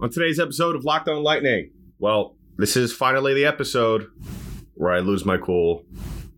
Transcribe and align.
On 0.00 0.08
today's 0.08 0.38
episode 0.38 0.76
of 0.76 0.84
Locked 0.84 1.08
On 1.08 1.24
Lightning, 1.24 1.72
well, 1.98 2.36
this 2.56 2.76
is 2.76 2.92
finally 2.92 3.34
the 3.34 3.44
episode 3.44 4.06
where 4.74 4.92
I 4.92 5.00
lose 5.00 5.24
my 5.24 5.38
cool. 5.38 5.84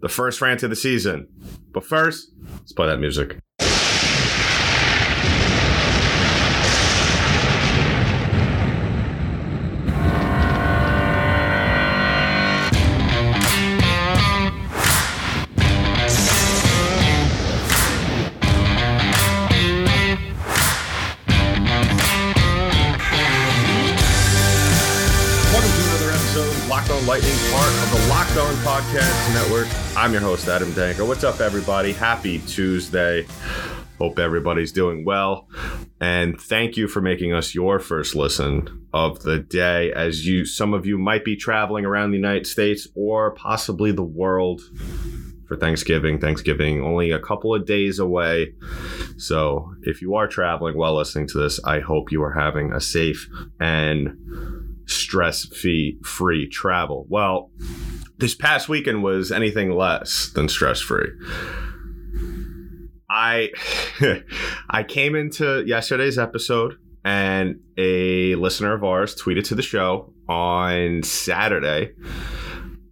The 0.01 0.09
first 0.09 0.41
rant 0.41 0.63
of 0.63 0.71
the 0.71 0.77
season. 0.77 1.29
But 1.71 1.85
first, 1.85 2.33
let's 2.55 2.73
play 2.73 2.87
that 2.87 2.97
music. 2.97 3.37
I'm 30.01 30.13
your 30.13 30.23
host, 30.23 30.49
Adam 30.49 30.71
Danker. 30.71 31.07
What's 31.07 31.25
up, 31.25 31.41
everybody? 31.41 31.93
Happy 31.93 32.39
Tuesday. 32.39 33.27
Hope 33.99 34.19
everybody's 34.19 34.73
doing 34.73 35.05
well. 35.05 35.47
And 36.01 36.41
thank 36.41 36.79
you 36.79 36.89
for 36.89 37.03
making 37.03 37.35
us 37.35 37.55
your 37.55 37.79
first 37.79 38.15
listen 38.15 38.87
of 38.95 39.21
the 39.25 39.41
day, 39.41 39.93
as 39.93 40.27
you 40.27 40.47
some 40.47 40.73
of 40.73 40.87
you 40.87 40.97
might 40.97 41.23
be 41.23 41.37
traveling 41.37 41.85
around 41.85 42.13
the 42.13 42.17
United 42.17 42.47
States 42.47 42.89
or 42.95 43.33
possibly 43.33 43.93
the 43.93 44.03
world 44.03 44.63
for 45.47 45.59
Thanksgiving. 45.59 46.19
Thanksgiving 46.19 46.81
only 46.81 47.11
a 47.11 47.21
couple 47.21 47.55
of 47.55 47.67
days 47.67 47.99
away. 47.99 48.55
So 49.19 49.75
if 49.83 50.01
you 50.01 50.15
are 50.15 50.27
traveling 50.27 50.79
while 50.79 50.97
listening 50.97 51.29
to 51.29 51.39
this, 51.39 51.63
I 51.63 51.81
hope 51.81 52.11
you 52.11 52.23
are 52.23 52.33
having 52.33 52.73
a 52.73 52.81
safe 52.81 53.29
and 53.61 54.17
stress 55.11 55.45
fee 55.47 55.99
free 56.05 56.49
travel. 56.49 57.05
Well, 57.09 57.51
this 58.19 58.33
past 58.33 58.69
weekend 58.69 59.03
was 59.03 59.33
anything 59.33 59.73
less 59.73 60.31
than 60.37 60.49
stress 60.49 60.81
free. 60.81 61.09
I 63.11 63.51
I 64.71 64.85
came 64.85 65.17
into 65.17 65.65
yesterday's 65.67 66.17
episode 66.17 66.77
and 67.05 67.59
a 67.77 68.37
listener 68.37 68.73
of 68.73 68.85
ours 68.85 69.17
tweeted 69.17 69.43
to 69.49 69.57
the 69.57 69.63
show 69.63 70.13
on 70.29 71.03
Saturday 71.03 71.91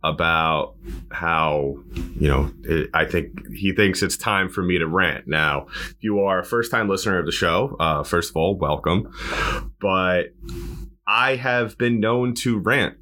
about 0.03 0.75
how 1.13 1.77
you 2.19 2.27
know 2.27 2.51
it, 2.65 2.91
I 2.95 3.05
think 3.05 3.47
he 3.55 3.73
thinks 3.73 4.03
it's 4.03 4.17
time 4.17 4.49
for 4.49 4.63
me 4.63 4.79
to 4.79 4.89
rant. 4.89 5.29
Now, 5.29 5.67
if 5.91 5.99
you 6.01 6.19
are 6.19 6.41
a 6.41 6.45
first 6.45 6.73
time 6.73 6.89
listener 6.89 7.21
of 7.21 7.27
the 7.27 7.33
show, 7.33 7.77
uh, 7.79 8.03
first 8.03 8.31
of 8.31 8.37
all, 8.37 8.57
welcome. 8.59 9.09
But 9.81 10.31
I 11.09 11.37
have 11.37 11.79
been 11.79 12.01
known 12.01 12.35
to 12.35 12.59
rant 12.59 12.99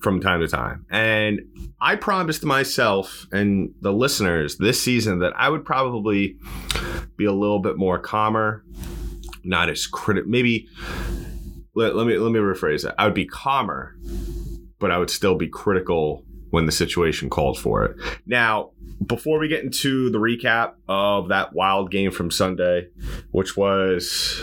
from 0.00 0.20
time 0.20 0.40
to 0.40 0.46
time. 0.46 0.86
And 0.88 1.40
I 1.80 1.96
promised 1.96 2.44
myself 2.44 3.26
and 3.32 3.74
the 3.80 3.92
listeners 3.92 4.56
this 4.56 4.80
season 4.80 5.18
that 5.18 5.32
I 5.36 5.48
would 5.48 5.64
probably 5.64 6.38
be 7.16 7.24
a 7.24 7.32
little 7.32 7.58
bit 7.58 7.76
more 7.76 7.98
calmer, 7.98 8.64
not 9.42 9.68
as 9.68 9.88
critical. 9.88 10.30
Maybe 10.30 10.68
let, 11.74 11.96
let 11.96 12.06
me 12.06 12.16
let 12.16 12.30
me 12.30 12.38
rephrase 12.38 12.84
that. 12.84 12.94
I 12.96 13.06
would 13.06 13.14
be 13.14 13.26
calmer, 13.26 13.96
but 14.78 14.92
I 14.92 14.98
would 14.98 15.10
still 15.10 15.34
be 15.34 15.48
critical 15.48 16.24
when 16.50 16.66
the 16.66 16.72
situation 16.72 17.28
called 17.28 17.58
for 17.58 17.84
it. 17.84 17.96
Now, 18.24 18.70
before 19.04 19.40
we 19.40 19.48
get 19.48 19.64
into 19.64 20.10
the 20.10 20.18
recap 20.18 20.74
of 20.88 21.28
that 21.28 21.52
wild 21.54 21.90
game 21.90 22.12
from 22.12 22.30
Sunday, 22.30 22.88
which 23.32 23.56
was 23.56 24.40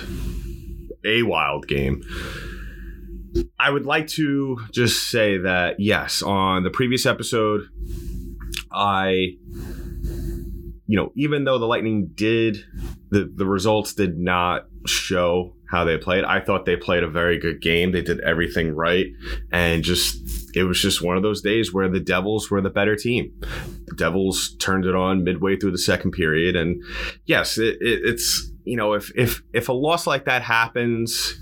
a 1.05 1.23
wild 1.23 1.67
game. 1.67 2.01
I 3.59 3.69
would 3.69 3.85
like 3.85 4.07
to 4.09 4.59
just 4.71 5.09
say 5.09 5.37
that 5.39 5.79
yes, 5.79 6.21
on 6.21 6.63
the 6.63 6.69
previous 6.69 7.05
episode, 7.05 7.67
I, 8.71 9.37
you 10.85 10.97
know, 10.97 11.11
even 11.15 11.43
though 11.43 11.57
the 11.57 11.65
Lightning 11.65 12.11
did, 12.13 12.57
the, 13.09 13.31
the 13.35 13.45
results 13.45 13.93
did 13.93 14.17
not 14.17 14.67
show 14.85 15.55
how 15.69 15.83
they 15.83 15.97
played, 15.97 16.23
I 16.23 16.39
thought 16.39 16.65
they 16.65 16.75
played 16.75 17.03
a 17.03 17.09
very 17.09 17.39
good 17.39 17.59
game. 17.59 17.91
They 17.91 18.03
did 18.03 18.19
everything 18.19 18.75
right. 18.75 19.07
And 19.51 19.83
just, 19.83 20.55
it 20.55 20.65
was 20.65 20.79
just 20.79 21.01
one 21.01 21.17
of 21.17 21.23
those 21.23 21.41
days 21.41 21.73
where 21.73 21.89
the 21.89 21.99
Devils 21.99 22.51
were 22.51 22.61
the 22.61 22.69
better 22.69 22.95
team. 22.95 23.33
The 23.87 23.95
Devils 23.95 24.55
turned 24.59 24.85
it 24.85 24.93
on 24.93 25.23
midway 25.23 25.57
through 25.57 25.71
the 25.71 25.79
second 25.79 26.11
period. 26.11 26.55
And 26.55 26.83
yes, 27.25 27.57
it, 27.57 27.77
it, 27.81 28.01
it's, 28.03 28.52
you 28.65 28.77
know, 28.77 28.93
if 28.93 29.11
if 29.15 29.41
if 29.53 29.69
a 29.69 29.73
loss 29.73 30.07
like 30.07 30.25
that 30.25 30.41
happens 30.41 31.35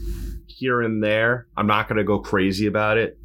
here 0.48 0.82
and 0.82 1.04
there, 1.04 1.48
I'm 1.58 1.68
not 1.68 1.88
going 1.88 1.98
to 1.98 2.04
go 2.04 2.20
crazy 2.20 2.68
about 2.68 2.98
it. 2.98 3.18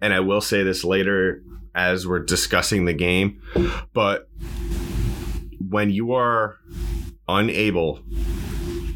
And 0.00 0.12
I 0.12 0.20
will 0.20 0.40
say 0.40 0.62
this 0.62 0.84
later 0.84 1.42
as 1.74 2.06
we're 2.06 2.20
discussing 2.20 2.84
the 2.84 2.92
game, 2.92 3.42
but 3.92 4.28
when 5.68 5.90
you 5.90 6.12
are 6.12 6.56
unable 7.28 8.00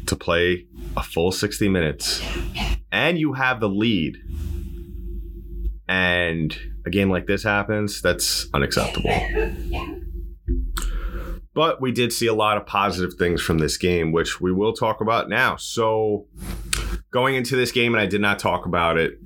to 0.07 0.15
play 0.15 0.65
a 0.97 1.03
full 1.03 1.31
60 1.31 1.69
minutes 1.69 2.21
and 2.91 3.17
you 3.17 3.33
have 3.33 3.59
the 3.59 3.69
lead 3.69 4.17
and 5.87 6.57
a 6.85 6.89
game 6.89 7.09
like 7.09 7.27
this 7.27 7.43
happens, 7.43 8.01
that's 8.01 8.47
unacceptable. 8.53 9.11
But 11.53 11.81
we 11.81 11.91
did 11.91 12.13
see 12.13 12.27
a 12.27 12.33
lot 12.33 12.57
of 12.57 12.65
positive 12.65 13.15
things 13.15 13.41
from 13.41 13.57
this 13.57 13.77
game, 13.77 14.11
which 14.11 14.39
we 14.39 14.51
will 14.53 14.73
talk 14.73 15.01
about 15.01 15.27
now. 15.27 15.57
So, 15.57 16.27
going 17.11 17.35
into 17.35 17.55
this 17.55 17.71
game, 17.71 17.93
and 17.93 18.01
I 18.01 18.05
did 18.05 18.21
not 18.21 18.39
talk 18.39 18.65
about 18.65 18.97
it 18.97 19.19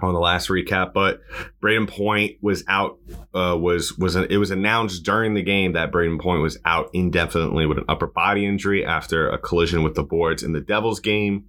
on 0.00 0.14
the 0.14 0.20
last 0.20 0.48
recap, 0.48 0.92
but 0.92 1.20
Brayden 1.60 1.88
Point 1.88 2.36
was 2.40 2.62
out. 2.68 2.98
Uh, 3.34 3.56
was 3.58 3.96
was 3.98 4.14
an, 4.14 4.26
it 4.30 4.36
was 4.36 4.50
announced 4.50 5.02
during 5.02 5.34
the 5.34 5.42
game 5.42 5.72
that 5.72 5.90
Brayden 5.90 6.20
Point 6.20 6.42
was 6.42 6.58
out 6.64 6.90
indefinitely 6.92 7.66
with 7.66 7.78
an 7.78 7.84
upper 7.88 8.06
body 8.06 8.46
injury 8.46 8.84
after 8.84 9.28
a 9.28 9.38
collision 9.38 9.82
with 9.82 9.94
the 9.94 10.04
boards 10.04 10.42
in 10.42 10.52
the 10.52 10.60
Devils 10.60 11.00
game. 11.00 11.46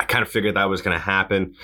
I 0.00 0.04
kind 0.04 0.22
of 0.22 0.30
figured 0.30 0.56
that 0.56 0.70
was 0.70 0.80
going 0.80 0.96
to 0.96 1.02
happen. 1.02 1.54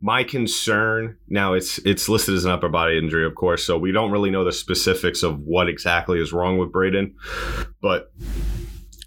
My 0.00 0.24
concern 0.24 1.18
now 1.28 1.52
it's 1.52 1.76
it's 1.84 2.08
listed 2.08 2.34
as 2.34 2.46
an 2.46 2.50
upper 2.50 2.70
body 2.70 2.96
injury, 2.96 3.26
of 3.26 3.34
course, 3.34 3.66
so 3.66 3.76
we 3.76 3.92
don't 3.92 4.10
really 4.10 4.30
know 4.30 4.44
the 4.44 4.52
specifics 4.52 5.22
of 5.22 5.40
what 5.40 5.68
exactly 5.68 6.18
is 6.18 6.32
wrong 6.32 6.56
with 6.56 6.72
Brayden. 6.72 7.12
But 7.82 8.10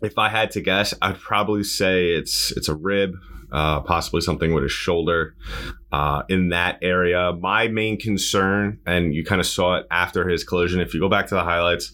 if 0.03 0.19
I 0.19 0.29
had 0.29 0.51
to 0.51 0.61
guess, 0.61 0.93
I'd 1.01 1.17
probably 1.17 1.63
say 1.63 2.11
it's 2.11 2.51
it's 2.51 2.69
a 2.69 2.75
rib, 2.75 3.15
uh, 3.51 3.81
possibly 3.81 4.21
something 4.21 4.53
with 4.53 4.61
his 4.61 4.71
shoulder 4.71 5.35
uh, 5.95 6.23
in 6.27 6.49
that 6.49 6.77
area. 6.81 7.31
My 7.31 7.69
main 7.69 7.97
concern, 7.97 8.79
and 8.85 9.15
you 9.15 9.23
kind 9.23 9.39
of 9.39 9.47
saw 9.47 9.77
it 9.77 9.87
after 9.89 10.27
his 10.27 10.43
collision. 10.43 10.81
If 10.81 10.93
you 10.93 10.99
go 10.99 11.07
back 11.07 11.27
to 11.27 11.35
the 11.35 11.43
highlights 11.43 11.93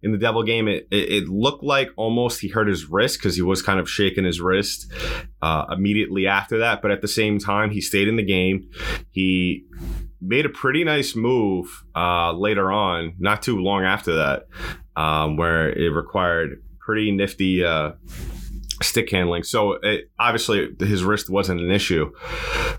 in 0.00 0.12
the 0.12 0.18
Devil 0.18 0.44
game, 0.44 0.68
it, 0.68 0.86
it, 0.92 1.12
it 1.12 1.28
looked 1.28 1.64
like 1.64 1.90
almost 1.96 2.40
he 2.40 2.46
hurt 2.46 2.68
his 2.68 2.88
wrist 2.88 3.18
because 3.18 3.34
he 3.34 3.42
was 3.42 3.60
kind 3.60 3.80
of 3.80 3.90
shaking 3.90 4.24
his 4.24 4.40
wrist 4.40 4.92
uh, 5.42 5.64
immediately 5.72 6.28
after 6.28 6.58
that. 6.58 6.82
But 6.82 6.92
at 6.92 7.00
the 7.00 7.08
same 7.08 7.40
time, 7.40 7.72
he 7.72 7.80
stayed 7.80 8.06
in 8.06 8.14
the 8.14 8.22
game. 8.22 8.70
He 9.10 9.64
made 10.20 10.46
a 10.46 10.50
pretty 10.50 10.84
nice 10.84 11.16
move 11.16 11.84
uh, 11.96 12.32
later 12.34 12.70
on, 12.70 13.14
not 13.18 13.42
too 13.42 13.58
long 13.58 13.82
after 13.82 14.14
that, 14.14 14.46
um, 14.94 15.36
where 15.36 15.68
it 15.68 15.88
required 15.88 16.62
pretty 16.78 17.10
nifty 17.10 17.64
uh, 17.64 17.90
stick 18.82 19.10
handling. 19.10 19.42
So 19.42 19.72
it, 19.82 20.12
obviously 20.16 20.76
his 20.78 21.02
wrist 21.02 21.28
wasn't 21.28 21.60
an 21.60 21.72
issue, 21.72 22.12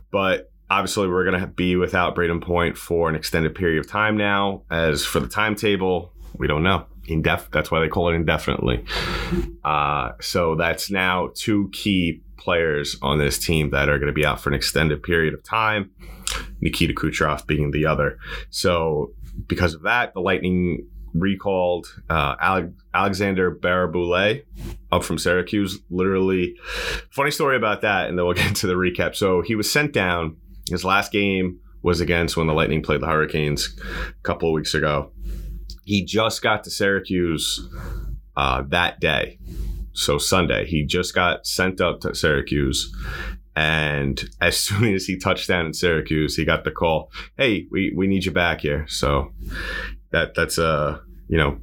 but 0.09 0.53
obviously 0.73 1.07
we're 1.07 1.23
going 1.23 1.39
to 1.39 1.45
be 1.45 1.75
without 1.75 2.16
Brayden 2.16 2.41
Point 2.41 2.78
for 2.78 3.07
an 3.07 3.16
extended 3.16 3.53
period 3.53 3.79
of 3.79 3.88
time 3.88 4.17
now. 4.17 4.63
As 4.72 5.06
for 5.06 5.19
the 5.19 5.28
timetable, 5.28 6.11
we 6.35 6.47
don't 6.47 6.63
know. 6.63 6.88
Indef- 7.07 7.51
that's 7.51 7.69
why 7.69 7.79
they 7.79 7.88
call 7.88 8.09
it 8.09 8.16
indefinitely. 8.16 8.83
Uh, 9.63 10.13
so 10.19 10.56
that's 10.56 10.89
now 10.89 11.29
two 11.35 11.69
key 11.73 12.22
players 12.38 12.97
on 13.03 13.19
this 13.19 13.38
team 13.38 13.69
that 13.69 13.88
are 13.88 14.00
going 14.00 14.07
to 14.07 14.13
be 14.13 14.25
out 14.25 14.42
for 14.42 14.50
an 14.50 14.56
extended 14.56 15.03
period 15.03 15.36
of 15.36 15.44
time. 15.44 15.92
Nikita 16.59 16.94
Kucherov 16.94 17.45
being 17.45 17.69
the 17.69 17.86
other. 17.86 18.18
So 18.50 19.12
because 19.48 19.75
of 19.75 19.83
that, 19.83 20.15
the 20.15 20.21
Lightning 20.21 20.88
recalled 21.13 21.86
uh, 22.09 22.36
Ale- 22.42 22.74
Alexander 22.94 23.56
Barré-Boulet 23.56 24.45
up 24.92 25.03
from 25.03 25.18
Syracuse. 25.18 25.80
Literally, 25.89 26.56
funny 27.12 27.31
story 27.31 27.56
about 27.56 27.81
that, 27.81 28.09
and 28.09 28.18
then 28.18 28.25
we'll 28.25 28.33
get 28.42 28.48
into 28.48 28.68
the 28.68 28.74
recap. 28.74 29.15
So 29.15 29.42
he 29.42 29.56
was 29.56 29.71
sent 29.71 29.94
down. 29.94 30.38
His 30.69 30.86
last 30.86 31.12
game 31.12 31.60
was 31.81 32.00
against 32.00 32.38
when 32.38 32.48
the 32.48 32.54
Lightning 32.54 32.81
played 32.81 33.01
the 33.01 33.07
Hurricanes 33.07 33.77
a 34.10 34.24
couple 34.24 34.50
of 34.50 34.54
weeks 34.54 34.74
ago. 34.74 35.12
He 35.86 36.06
just 36.06 36.42
got 36.42 36.63
to 36.63 36.69
Syracuse 36.69 37.68
uh, 38.38 38.63
that 38.69 39.00
day. 39.00 39.38
So 39.92 40.18
Sunday, 40.18 40.65
he 40.65 40.86
just 40.86 41.13
got 41.13 41.45
sent 41.45 41.81
up 41.81 42.00
to 42.01 42.15
Syracuse. 42.15 42.95
And 43.56 44.24
as 44.42 44.57
soon 44.60 44.94
as 44.94 45.06
he 45.06 45.18
touched 45.18 45.48
down 45.48 45.65
in 45.65 45.74
Syracuse, 45.74 46.36
he 46.36 46.45
got 46.45 46.63
the 46.63 46.71
call, 46.71 47.12
"Hey, 47.38 47.68
we, 47.69 47.94
we 47.95 48.07
need 48.07 48.25
you 48.25 48.31
back 48.31 48.62
here." 48.62 48.86
So 48.88 49.33
that 50.12 50.33
that's 50.36 50.57
a 50.57 51.01
you 51.27 51.38
know, 51.38 51.57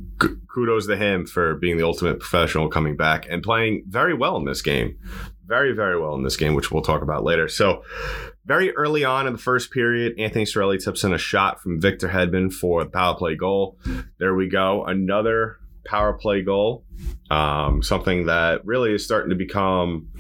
kudos 0.53 0.87
to 0.87 0.97
him 0.97 1.27
for 1.27 1.55
being 1.55 1.77
the 1.77 1.85
ultimate 1.85 2.19
professional 2.19 2.69
coming 2.69 2.97
back 2.97 3.27
and 3.29 3.43
playing 3.43 3.85
very 3.87 4.15
well 4.15 4.37
in 4.37 4.45
this 4.45 4.63
game. 4.63 4.99
Very, 5.51 5.73
very 5.73 6.01
well 6.01 6.15
in 6.15 6.23
this 6.23 6.37
game, 6.37 6.55
which 6.55 6.71
we'll 6.71 6.81
talk 6.81 7.03
about 7.03 7.25
later. 7.25 7.49
So, 7.49 7.83
very 8.47 8.71
early 8.77 9.03
on 9.03 9.27
in 9.27 9.33
the 9.33 9.39
first 9.39 9.73
period, 9.73 10.15
Anthony 10.17 10.45
Cirelli 10.45 10.81
tips 10.83 11.03
in 11.03 11.13
a 11.13 11.19
shot 11.19 11.61
from 11.61 11.81
Victor 11.81 12.09
Hedman 12.09 12.53
for 12.53 12.85
the 12.85 12.91
power 12.91 13.17
play 13.17 13.35
goal. 13.35 13.77
There 14.21 14.37
we 14.37 14.49
go. 14.49 14.85
Another 14.85 15.57
power 15.85 16.13
play 16.13 16.43
goal. 16.43 16.85
Um, 17.31 17.83
something 17.83 18.27
that 18.27 18.65
really 18.65 18.95
is 18.95 19.05
starting 19.05 19.31
to 19.31 19.35
become 19.35 20.11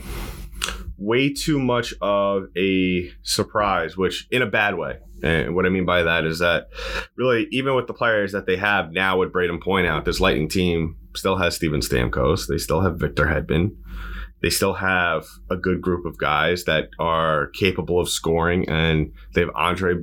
way 0.99 1.33
too 1.33 1.61
much 1.61 1.95
of 2.03 2.47
a 2.59 3.13
surprise, 3.23 3.97
which 3.97 4.27
in 4.33 4.43
a 4.43 4.47
bad 4.47 4.77
way. 4.77 4.99
And 5.23 5.55
what 5.55 5.65
I 5.65 5.69
mean 5.69 5.87
by 5.87 6.03
that 6.03 6.25
is 6.25 6.41
that 6.41 6.71
really, 7.15 7.47
even 7.53 7.77
with 7.77 7.87
the 7.87 7.95
players 7.95 8.33
that 8.33 8.47
they 8.47 8.57
have 8.57 8.91
now 8.91 9.19
with 9.19 9.33
Brayden 9.33 9.63
Point 9.63 9.87
out, 9.87 10.05
this 10.05 10.19
Lightning 10.19 10.49
team 10.49 10.97
still 11.15 11.37
has 11.37 11.55
Steven 11.55 11.83
Stamkos. 11.83 12.49
They 12.49 12.59
still 12.59 12.81
have 12.81 12.99
Victor 12.99 13.27
Hedman 13.27 13.77
they 14.43 14.51
still 14.51 14.75
have 14.75 15.27
a 15.51 15.57
good 15.57 15.81
group 15.81 16.07
of 16.07 16.19
guys 16.19 16.65
that 16.65 16.89
are 16.99 17.49
capable 17.49 18.01
of 18.01 18.09
scoring, 18.09 18.69
and 18.69 19.13
they 19.35 19.43
have 19.43 19.51
Andre 19.55 19.95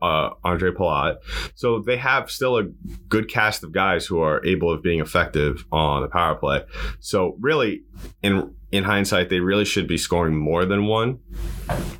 uh, 0.00 0.30
Andre 0.44 0.70
Palat. 0.70 1.16
So 1.54 1.80
they 1.80 1.96
have 1.96 2.30
still 2.30 2.58
a 2.58 2.64
good 3.08 3.28
cast 3.28 3.64
of 3.64 3.72
guys 3.72 4.06
who 4.06 4.20
are 4.20 4.44
able 4.44 4.72
of 4.72 4.82
being 4.82 5.00
effective 5.00 5.64
on 5.70 6.02
the 6.02 6.08
power 6.08 6.34
play. 6.34 6.64
So 7.00 7.36
really, 7.40 7.84
in 8.22 8.54
in 8.70 8.84
hindsight, 8.84 9.28
they 9.28 9.40
really 9.40 9.66
should 9.66 9.86
be 9.86 9.98
scoring 9.98 10.36
more 10.36 10.64
than 10.64 10.86
one. 10.86 11.18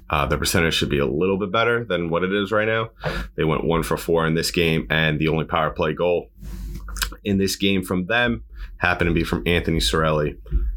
Uh, 0.08 0.26
the 0.26 0.38
percentage 0.38 0.74
should 0.74 0.90
be 0.90 0.98
a 0.98 1.06
little 1.06 1.38
bit 1.38 1.52
better 1.52 1.84
than 1.84 2.10
what 2.10 2.22
it 2.22 2.32
is 2.32 2.52
right 2.52 2.68
now. 2.68 2.90
They 3.36 3.44
went 3.44 3.64
one 3.64 3.82
for 3.82 3.96
four 3.96 4.26
in 4.26 4.34
this 4.34 4.50
game, 4.50 4.86
and 4.90 5.18
the 5.18 5.28
only 5.28 5.44
power 5.44 5.70
play 5.70 5.94
goal 5.94 6.30
in 7.24 7.38
this 7.38 7.56
game 7.56 7.82
from 7.82 8.06
them 8.06 8.44
happened 8.78 9.08
to 9.08 9.14
be 9.14 9.24
from 9.24 9.42
Anthony 9.46 9.78
Cirelli 9.78 10.36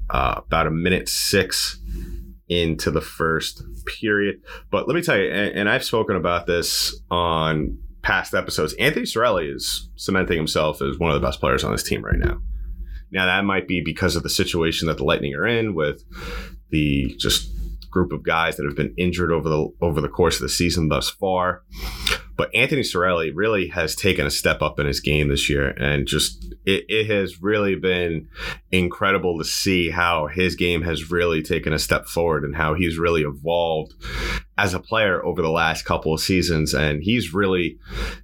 uh, 0.10 0.42
about 0.46 0.68
a 0.68 0.72
minute 0.72 1.10
six 1.10 1.80
into 2.48 2.92
the 2.92 3.02
first 3.02 3.64
period. 4.00 4.42
But 4.70 4.88
let 4.88 4.96
me 4.96 5.02
tell 5.02 5.18
you, 5.18 5.32
and, 5.32 5.56
and 5.56 5.70
I've 5.70 5.84
spoken 5.84 6.16
about 6.16 6.46
this 6.46 6.96
on 7.10 7.78
past 8.02 8.36
episodes. 8.36 8.74
Anthony 8.74 9.06
Cirelli 9.06 9.54
is 9.54 9.90
cementing 9.96 10.38
himself 10.38 10.82
as 10.82 11.00
one 11.00 11.10
of 11.12 11.20
the 11.20 11.26
best 11.26 11.40
players 11.40 11.64
on 11.64 11.72
this 11.72 11.84
team 11.84 12.04
right 12.04 12.20
now. 12.20 12.40
Now 13.12 13.26
that 13.26 13.46
might 13.46 13.68
be 13.68 13.82
because 13.82 14.16
of 14.16 14.24
the 14.24 14.30
situation 14.30 14.88
that 14.88 14.98
the 14.98 15.04
Lightning 15.04 15.34
are 15.34 15.48
in 15.48 15.74
with 15.74 16.04
the 16.70 17.16
just 17.18 17.52
group 17.90 18.12
of 18.12 18.24
guys 18.24 18.58
that 18.58 18.66
have 18.66 18.76
been 18.76 18.94
injured 18.98 19.32
over 19.32 19.48
the 19.48 19.70
over 19.82 20.02
the 20.02 20.10
course 20.10 20.36
of 20.36 20.42
the 20.42 20.50
season 20.50 20.90
thus 20.90 21.10
far. 21.10 21.64
But 22.38 22.54
Anthony 22.54 22.82
Cirelli 22.82 23.32
really 23.34 23.68
has 23.70 23.96
taken 23.96 24.26
a 24.26 24.32
step 24.32 24.62
up 24.62 24.80
in 24.80 24.86
his 24.86 25.00
game 25.00 25.30
this 25.30 25.50
year, 25.50 25.70
and 25.70 26.06
just 26.06 26.54
it, 26.66 26.86
it 26.90 27.10
has 27.10 27.42
really 27.42 27.76
been 27.76 28.28
incredible 28.72 29.38
to 29.38 29.46
see 29.46 29.90
how 29.90 30.28
his 30.28 30.56
game 30.56 30.82
has 30.82 31.12
really 31.12 31.42
taken 31.42 31.74
a 31.74 31.80
step 31.80 32.08
forward 32.08 32.44
and 32.44 32.56
how 32.56 32.74
he's 32.74 32.98
really 32.98 33.22
evolved 33.22 33.94
as 34.58 34.74
a 34.74 34.80
player 34.80 35.24
over 35.26 35.42
the 35.42 35.50
last 35.50 35.86
couple 35.86 36.14
of 36.14 36.20
seasons. 36.20 36.74
And 36.74 37.04
he's 37.04 37.34
really 37.34 37.78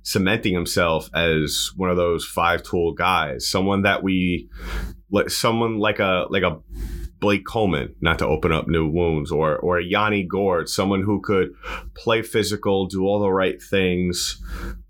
cementing 0.04 0.54
himself 0.54 1.10
as 1.14 1.72
one 1.75 1.90
of 1.90 1.98
those 1.98 2.25
five 2.25 2.64
tool 2.64 2.94
guys, 2.94 3.48
someone 3.48 3.84
that 3.84 4.04
we, 4.04 4.50
like 5.10 5.30
someone 5.30 5.78
like 5.78 6.00
a 6.00 6.25
like 6.30 6.44
a 6.44 6.60
Blake 7.21 7.45
Coleman, 7.45 7.95
not 8.01 8.19
to 8.19 8.27
open 8.27 8.51
up 8.51 8.68
new 8.68 8.88
wounds, 8.88 9.31
or 9.31 9.56
or 9.57 9.79
Yanni 9.79 10.23
Gourde, 10.23 10.68
someone 10.68 11.03
who 11.03 11.21
could 11.21 11.53
play 11.94 12.23
physical, 12.23 12.88
do 12.88 13.03
all 13.03 13.21
the 13.21 13.31
right 13.31 13.62
things, 13.62 14.41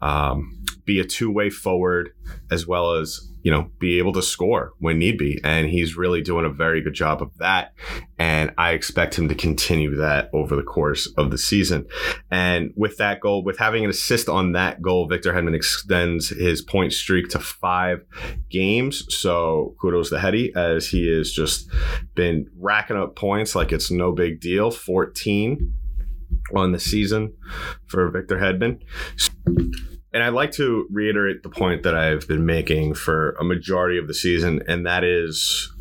um, 0.01 0.63
be 0.85 0.99
a 0.99 1.03
two 1.03 1.29
way 1.29 1.49
forward, 1.49 2.13
as 2.49 2.65
well 2.65 2.93
as 2.93 3.30
you 3.43 3.51
know, 3.51 3.71
be 3.79 3.97
able 3.97 4.13
to 4.13 4.21
score 4.21 4.73
when 4.79 4.99
need 4.99 5.17
be. 5.17 5.39
And 5.43 5.69
he's 5.69 5.97
really 5.97 6.21
doing 6.21 6.45
a 6.45 6.49
very 6.49 6.81
good 6.81 6.93
job 6.93 7.21
of 7.21 7.37
that. 7.37 7.73
And 8.17 8.51
I 8.57 8.71
expect 8.71 9.17
him 9.17 9.29
to 9.29 9.35
continue 9.35 9.95
that 9.95 10.29
over 10.33 10.55
the 10.55 10.63
course 10.63 11.11
of 11.17 11.31
the 11.31 11.37
season. 11.37 11.85
And 12.29 12.71
with 12.75 12.97
that 12.97 13.19
goal, 13.19 13.43
with 13.43 13.57
having 13.57 13.83
an 13.83 13.89
assist 13.89 14.29
on 14.29 14.51
that 14.53 14.81
goal, 14.81 15.07
Victor 15.07 15.33
Hedman 15.33 15.55
extends 15.55 16.29
his 16.29 16.61
point 16.61 16.93
streak 16.93 17.29
to 17.29 17.39
five 17.39 18.03
games. 18.49 19.03
So 19.09 19.75
kudos 19.81 20.09
to 20.09 20.19
Hetty 20.19 20.53
as 20.55 20.87
he 20.87 21.07
has 21.15 21.31
just 21.31 21.69
been 22.15 22.47
racking 22.59 22.97
up 22.97 23.15
points 23.15 23.55
like 23.55 23.71
it's 23.71 23.91
no 23.91 24.11
big 24.11 24.39
deal. 24.39 24.71
14 24.71 25.73
on 26.55 26.71
the 26.71 26.79
season 26.79 27.33
for 27.87 28.09
Victor 28.09 28.37
Hedman 28.37 28.81
and 30.13 30.23
I'd 30.23 30.33
like 30.33 30.51
to 30.53 30.87
reiterate 30.91 31.43
the 31.43 31.49
point 31.49 31.83
that 31.83 31.95
I've 31.95 32.27
been 32.27 32.45
making 32.45 32.95
for 32.95 33.31
a 33.31 33.43
majority 33.43 33.97
of 33.97 34.07
the 34.07 34.13
season, 34.13 34.61
and 34.67 34.85
that 34.85 35.03
is 35.03 35.71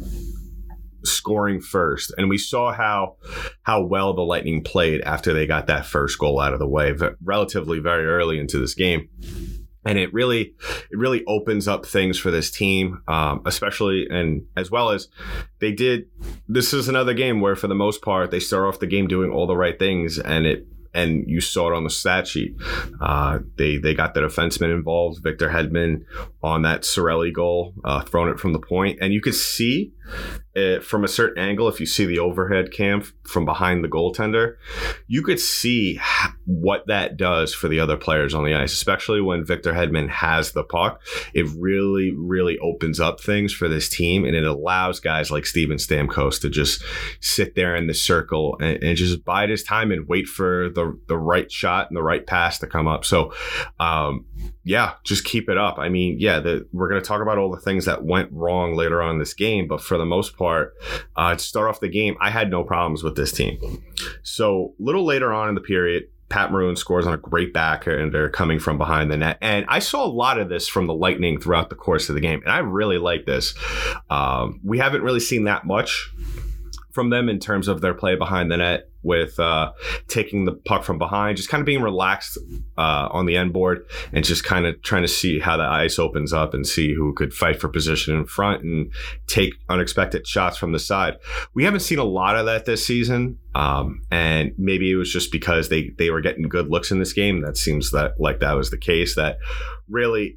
scoring 1.04 1.60
first. 1.60 2.12
And 2.16 2.28
we 2.28 2.38
saw 2.38 2.72
how 2.72 3.16
how 3.62 3.82
well 3.82 4.14
the 4.14 4.22
Lightning 4.22 4.62
played 4.62 5.00
after 5.02 5.32
they 5.32 5.46
got 5.46 5.66
that 5.66 5.86
first 5.86 6.18
goal 6.18 6.40
out 6.40 6.52
of 6.52 6.58
the 6.58 6.68
way, 6.68 6.94
relatively 7.22 7.78
very 7.78 8.06
early 8.06 8.38
into 8.38 8.58
this 8.58 8.74
game. 8.74 9.08
And 9.82 9.98
it 9.98 10.12
really, 10.12 10.54
it 10.90 10.98
really 10.98 11.24
opens 11.26 11.66
up 11.66 11.86
things 11.86 12.18
for 12.18 12.30
this 12.30 12.50
team, 12.50 13.02
um, 13.08 13.40
especially 13.46 14.06
and 14.10 14.42
as 14.54 14.70
well 14.70 14.90
as 14.90 15.08
they 15.58 15.72
did. 15.72 16.04
This 16.46 16.74
is 16.74 16.86
another 16.86 17.14
game 17.14 17.40
where, 17.40 17.56
for 17.56 17.66
the 17.66 17.74
most 17.74 18.02
part, 18.02 18.30
they 18.30 18.40
start 18.40 18.66
off 18.68 18.78
the 18.78 18.86
game 18.86 19.08
doing 19.08 19.30
all 19.30 19.46
the 19.46 19.56
right 19.56 19.78
things, 19.78 20.18
and 20.18 20.46
it 20.46 20.66
and 20.92 21.24
you 21.28 21.40
saw 21.40 21.70
it 21.70 21.76
on 21.76 21.84
the 21.84 21.90
stat 21.90 22.26
sheet. 22.26 22.54
Uh, 23.00 23.38
they 23.56 23.76
they 23.76 23.94
got 23.94 24.14
the 24.14 24.20
defenseman 24.20 24.74
involved, 24.74 25.22
Victor 25.22 25.48
Hedman, 25.48 26.04
on 26.42 26.62
that 26.62 26.82
Cirelli 26.82 27.32
goal, 27.32 27.74
uh, 27.84 28.02
thrown 28.02 28.28
it 28.28 28.38
from 28.38 28.52
the 28.52 28.58
point, 28.58 28.98
and 29.00 29.12
you 29.12 29.20
could 29.20 29.34
see 29.34 29.92
it 30.54 30.84
from 30.84 31.04
a 31.04 31.08
certain 31.08 31.42
angle. 31.42 31.68
If 31.68 31.80
you 31.80 31.86
see 31.86 32.06
the 32.06 32.18
overhead 32.18 32.72
cam 32.72 33.02
from 33.24 33.44
behind 33.44 33.84
the 33.84 33.88
goaltender, 33.88 34.56
you 35.06 35.22
could 35.22 35.38
see 35.38 36.00
what 36.44 36.86
that 36.88 37.16
does 37.16 37.54
for 37.54 37.68
the 37.68 37.78
other 37.78 37.96
players 37.96 38.34
on 38.34 38.44
the 38.44 38.54
ice, 38.54 38.72
especially 38.72 39.20
when 39.20 39.44
Victor 39.44 39.72
Hedman 39.72 40.08
has 40.08 40.52
the 40.52 40.64
puck. 40.64 41.00
It 41.34 41.46
really, 41.56 42.12
really 42.16 42.58
opens 42.58 42.98
up 42.98 43.20
things 43.20 43.52
for 43.52 43.68
this 43.68 43.88
team, 43.88 44.24
and 44.24 44.34
it 44.34 44.44
allows 44.44 44.98
guys 44.98 45.30
like 45.30 45.46
Steven 45.46 45.76
Stamkos 45.76 46.40
to 46.40 46.50
just 46.50 46.82
sit 47.20 47.54
there 47.54 47.76
in 47.76 47.86
the 47.86 47.94
circle 47.94 48.56
and, 48.60 48.82
and 48.82 48.96
just 48.96 49.24
bide 49.24 49.50
his 49.50 49.62
time 49.62 49.92
and 49.92 50.08
wait 50.08 50.26
for 50.26 50.68
the 50.70 50.98
the 51.06 51.18
right 51.18 51.50
shot 51.50 51.88
and 51.88 51.96
the 51.96 52.02
right 52.02 52.26
pass 52.26 52.58
to 52.58 52.66
come 52.66 52.88
up. 52.88 53.04
So, 53.04 53.32
um, 53.78 54.26
yeah, 54.64 54.94
just 55.04 55.24
keep 55.24 55.48
it 55.48 55.56
up. 55.56 55.78
I 55.78 55.88
mean, 55.88 56.16
yeah, 56.18 56.40
the, 56.40 56.66
we're 56.72 56.88
going 56.88 57.00
to 57.00 57.06
talk 57.06 57.22
about 57.22 57.38
all 57.38 57.50
the 57.50 57.60
things 57.60 57.84
that 57.86 58.04
went 58.04 58.30
wrong 58.32 58.74
later 58.74 59.00
on 59.00 59.12
in 59.12 59.18
this 59.18 59.34
game, 59.34 59.66
but 59.68 59.80
for 59.80 59.96
the 60.00 60.06
most 60.06 60.36
part, 60.36 60.74
uh, 61.16 61.34
to 61.34 61.38
start 61.38 61.68
off 61.68 61.80
the 61.80 61.88
game, 61.88 62.16
I 62.20 62.30
had 62.30 62.50
no 62.50 62.64
problems 62.64 63.02
with 63.02 63.16
this 63.16 63.32
team. 63.32 63.84
So, 64.22 64.74
a 64.80 64.82
little 64.82 65.04
later 65.04 65.32
on 65.32 65.48
in 65.48 65.54
the 65.54 65.60
period, 65.60 66.04
Pat 66.30 66.52
Maroon 66.52 66.76
scores 66.76 67.06
on 67.06 67.12
a 67.12 67.18
great 67.18 67.52
backhander 67.52 68.28
coming 68.30 68.58
from 68.58 68.78
behind 68.78 69.10
the 69.10 69.16
net. 69.16 69.36
And 69.40 69.66
I 69.68 69.80
saw 69.80 70.04
a 70.04 70.08
lot 70.08 70.38
of 70.38 70.48
this 70.48 70.68
from 70.68 70.86
the 70.86 70.94
Lightning 70.94 71.40
throughout 71.40 71.70
the 71.70 71.74
course 71.74 72.08
of 72.08 72.14
the 72.14 72.20
game. 72.20 72.40
And 72.42 72.52
I 72.52 72.58
really 72.58 72.98
like 72.98 73.26
this. 73.26 73.54
Um, 74.08 74.60
we 74.64 74.78
haven't 74.78 75.02
really 75.02 75.20
seen 75.20 75.44
that 75.44 75.66
much 75.66 76.10
from 76.92 77.10
them 77.10 77.28
in 77.28 77.38
terms 77.38 77.68
of 77.68 77.80
their 77.80 77.94
play 77.94 78.14
behind 78.14 78.50
the 78.50 78.56
net 78.56 78.88
with 79.02 79.40
uh, 79.40 79.72
taking 80.08 80.44
the 80.44 80.52
puck 80.52 80.84
from 80.84 80.98
behind, 80.98 81.36
just 81.36 81.48
kind 81.48 81.60
of 81.60 81.66
being 81.66 81.82
relaxed 81.82 82.38
uh, 82.76 83.08
on 83.10 83.26
the 83.26 83.36
end 83.36 83.52
board 83.52 83.86
and 84.12 84.24
just 84.24 84.44
kind 84.44 84.66
of 84.66 84.80
trying 84.82 85.02
to 85.02 85.08
see 85.08 85.38
how 85.38 85.56
the 85.56 85.64
ice 85.64 85.98
opens 85.98 86.32
up 86.32 86.52
and 86.52 86.66
see 86.66 86.94
who 86.94 87.14
could 87.14 87.32
fight 87.32 87.60
for 87.60 87.68
position 87.68 88.14
in 88.14 88.26
front 88.26 88.62
and 88.62 88.92
take 89.26 89.54
unexpected 89.68 90.26
shots 90.26 90.56
from 90.56 90.72
the 90.72 90.78
side. 90.78 91.16
We 91.54 91.64
haven't 91.64 91.80
seen 91.80 91.98
a 91.98 92.04
lot 92.04 92.36
of 92.36 92.46
that 92.46 92.66
this 92.66 92.84
season. 92.84 93.38
Um, 93.54 94.02
and 94.12 94.52
maybe 94.58 94.92
it 94.92 94.96
was 94.96 95.12
just 95.12 95.32
because 95.32 95.70
they, 95.70 95.90
they 95.98 96.10
were 96.10 96.20
getting 96.20 96.48
good 96.48 96.68
looks 96.68 96.92
in 96.92 97.00
this 97.00 97.12
game. 97.12 97.40
That 97.40 97.56
seems 97.56 97.90
that 97.90 98.20
like 98.20 98.40
that 98.40 98.52
was 98.52 98.70
the 98.70 98.78
case 98.78 99.16
that 99.16 99.38
really 99.88 100.36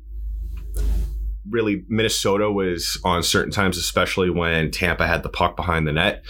really 1.49 1.83
Minnesota 1.87 2.51
was 2.51 2.99
on 3.03 3.23
certain 3.23 3.51
times, 3.51 3.77
especially 3.77 4.29
when 4.29 4.71
Tampa 4.71 5.05
had 5.05 5.23
the 5.23 5.29
puck 5.29 5.55
behind 5.55 5.87
the 5.87 5.91
net. 5.91 6.23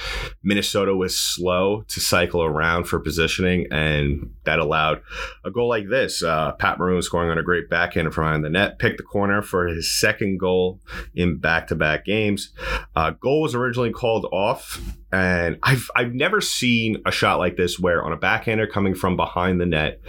Minnesota 0.43 0.95
was 0.95 1.17
slow 1.17 1.83
to 1.89 1.99
cycle 1.99 2.43
around 2.43 2.85
for 2.85 2.99
positioning, 2.99 3.67
and 3.71 4.33
that 4.45 4.59
allowed 4.59 5.01
a 5.45 5.51
goal 5.51 5.69
like 5.69 5.89
this. 5.89 6.23
Uh, 6.23 6.53
Pat 6.53 6.79
Maroon 6.79 7.01
scoring 7.01 7.29
on 7.29 7.37
a 7.37 7.43
great 7.43 7.69
backhand 7.69 8.13
from 8.13 8.23
behind 8.23 8.43
the 8.43 8.49
net, 8.49 8.79
picked 8.79 8.97
the 8.97 9.03
corner 9.03 9.41
for 9.41 9.67
his 9.67 9.99
second 9.99 10.39
goal 10.39 10.79
in 11.13 11.37
back-to-back 11.37 12.05
games. 12.05 12.51
Uh, 12.95 13.11
goal 13.11 13.41
was 13.41 13.55
originally 13.55 13.91
called 13.91 14.25
off, 14.31 14.81
and 15.11 15.57
I've 15.63 15.89
I've 15.95 16.13
never 16.13 16.41
seen 16.41 17.01
a 17.05 17.11
shot 17.11 17.37
like 17.37 17.55
this 17.55 17.79
where 17.79 18.03
on 18.03 18.13
a 18.13 18.17
backhander 18.17 18.67
coming 18.67 18.95
from 18.95 19.15
behind 19.15 19.61
the 19.61 19.65
net. 19.65 20.01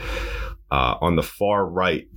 Uh, 0.71 0.97
on 1.01 1.15
the 1.15 1.23
far 1.23 1.65
right, 1.65 2.09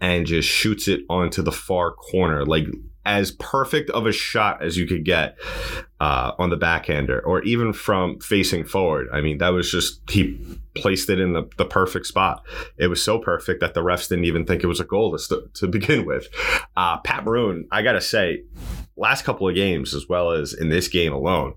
and 0.00 0.26
just 0.26 0.48
shoots 0.48 0.88
it 0.88 1.00
onto 1.08 1.42
the 1.42 1.52
far 1.52 1.92
corner. 1.92 2.44
Like 2.44 2.66
as 3.06 3.30
perfect 3.30 3.88
of 3.90 4.04
a 4.04 4.12
shot 4.12 4.60
as 4.62 4.76
you 4.76 4.84
could 4.84 5.04
get 5.04 5.38
uh, 6.00 6.32
on 6.40 6.50
the 6.50 6.56
backhander 6.56 7.20
or 7.24 7.40
even 7.44 7.72
from 7.72 8.18
facing 8.18 8.64
forward. 8.64 9.06
I 9.12 9.20
mean, 9.20 9.38
that 9.38 9.50
was 9.50 9.70
just, 9.70 10.00
he 10.10 10.36
placed 10.74 11.08
it 11.08 11.20
in 11.20 11.32
the, 11.32 11.48
the 11.56 11.64
perfect 11.64 12.06
spot. 12.06 12.44
It 12.76 12.88
was 12.88 13.00
so 13.00 13.20
perfect 13.20 13.60
that 13.60 13.74
the 13.74 13.82
refs 13.82 14.08
didn't 14.08 14.24
even 14.24 14.44
think 14.44 14.64
it 14.64 14.66
was 14.66 14.80
a 14.80 14.84
goal 14.84 15.16
to, 15.16 15.48
to 15.54 15.68
begin 15.68 16.04
with. 16.04 16.26
Uh, 16.76 16.98
Pat 16.98 17.24
Maroon, 17.24 17.68
I 17.70 17.82
got 17.82 17.92
to 17.92 18.00
say, 18.00 18.42
last 18.96 19.24
couple 19.24 19.48
of 19.48 19.54
games, 19.54 19.94
as 19.94 20.08
well 20.08 20.32
as 20.32 20.52
in 20.52 20.68
this 20.68 20.88
game 20.88 21.12
alone, 21.12 21.54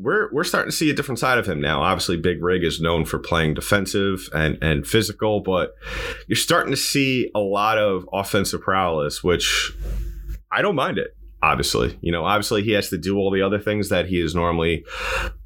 we're 0.00 0.32
we're 0.32 0.44
starting 0.44 0.70
to 0.70 0.76
see 0.76 0.90
a 0.90 0.94
different 0.94 1.18
side 1.18 1.38
of 1.38 1.46
him 1.46 1.60
now. 1.60 1.82
Obviously, 1.82 2.16
Big 2.16 2.42
Rig 2.42 2.64
is 2.64 2.80
known 2.80 3.04
for 3.04 3.18
playing 3.18 3.54
defensive 3.54 4.28
and 4.34 4.58
and 4.62 4.86
physical, 4.86 5.40
but 5.40 5.74
you're 6.28 6.36
starting 6.36 6.72
to 6.72 6.76
see 6.76 7.30
a 7.34 7.40
lot 7.40 7.78
of 7.78 8.08
offensive 8.12 8.60
prowess, 8.60 9.22
which 9.22 9.72
I 10.50 10.62
don't 10.62 10.76
mind 10.76 10.98
it. 10.98 11.16
Obviously, 11.42 11.98
you 12.00 12.12
know, 12.12 12.24
obviously 12.24 12.62
he 12.62 12.72
has 12.72 12.88
to 12.90 12.98
do 12.98 13.16
all 13.16 13.30
the 13.30 13.42
other 13.42 13.58
things 13.58 13.88
that 13.90 14.06
he 14.06 14.20
is 14.20 14.34
normally 14.34 14.84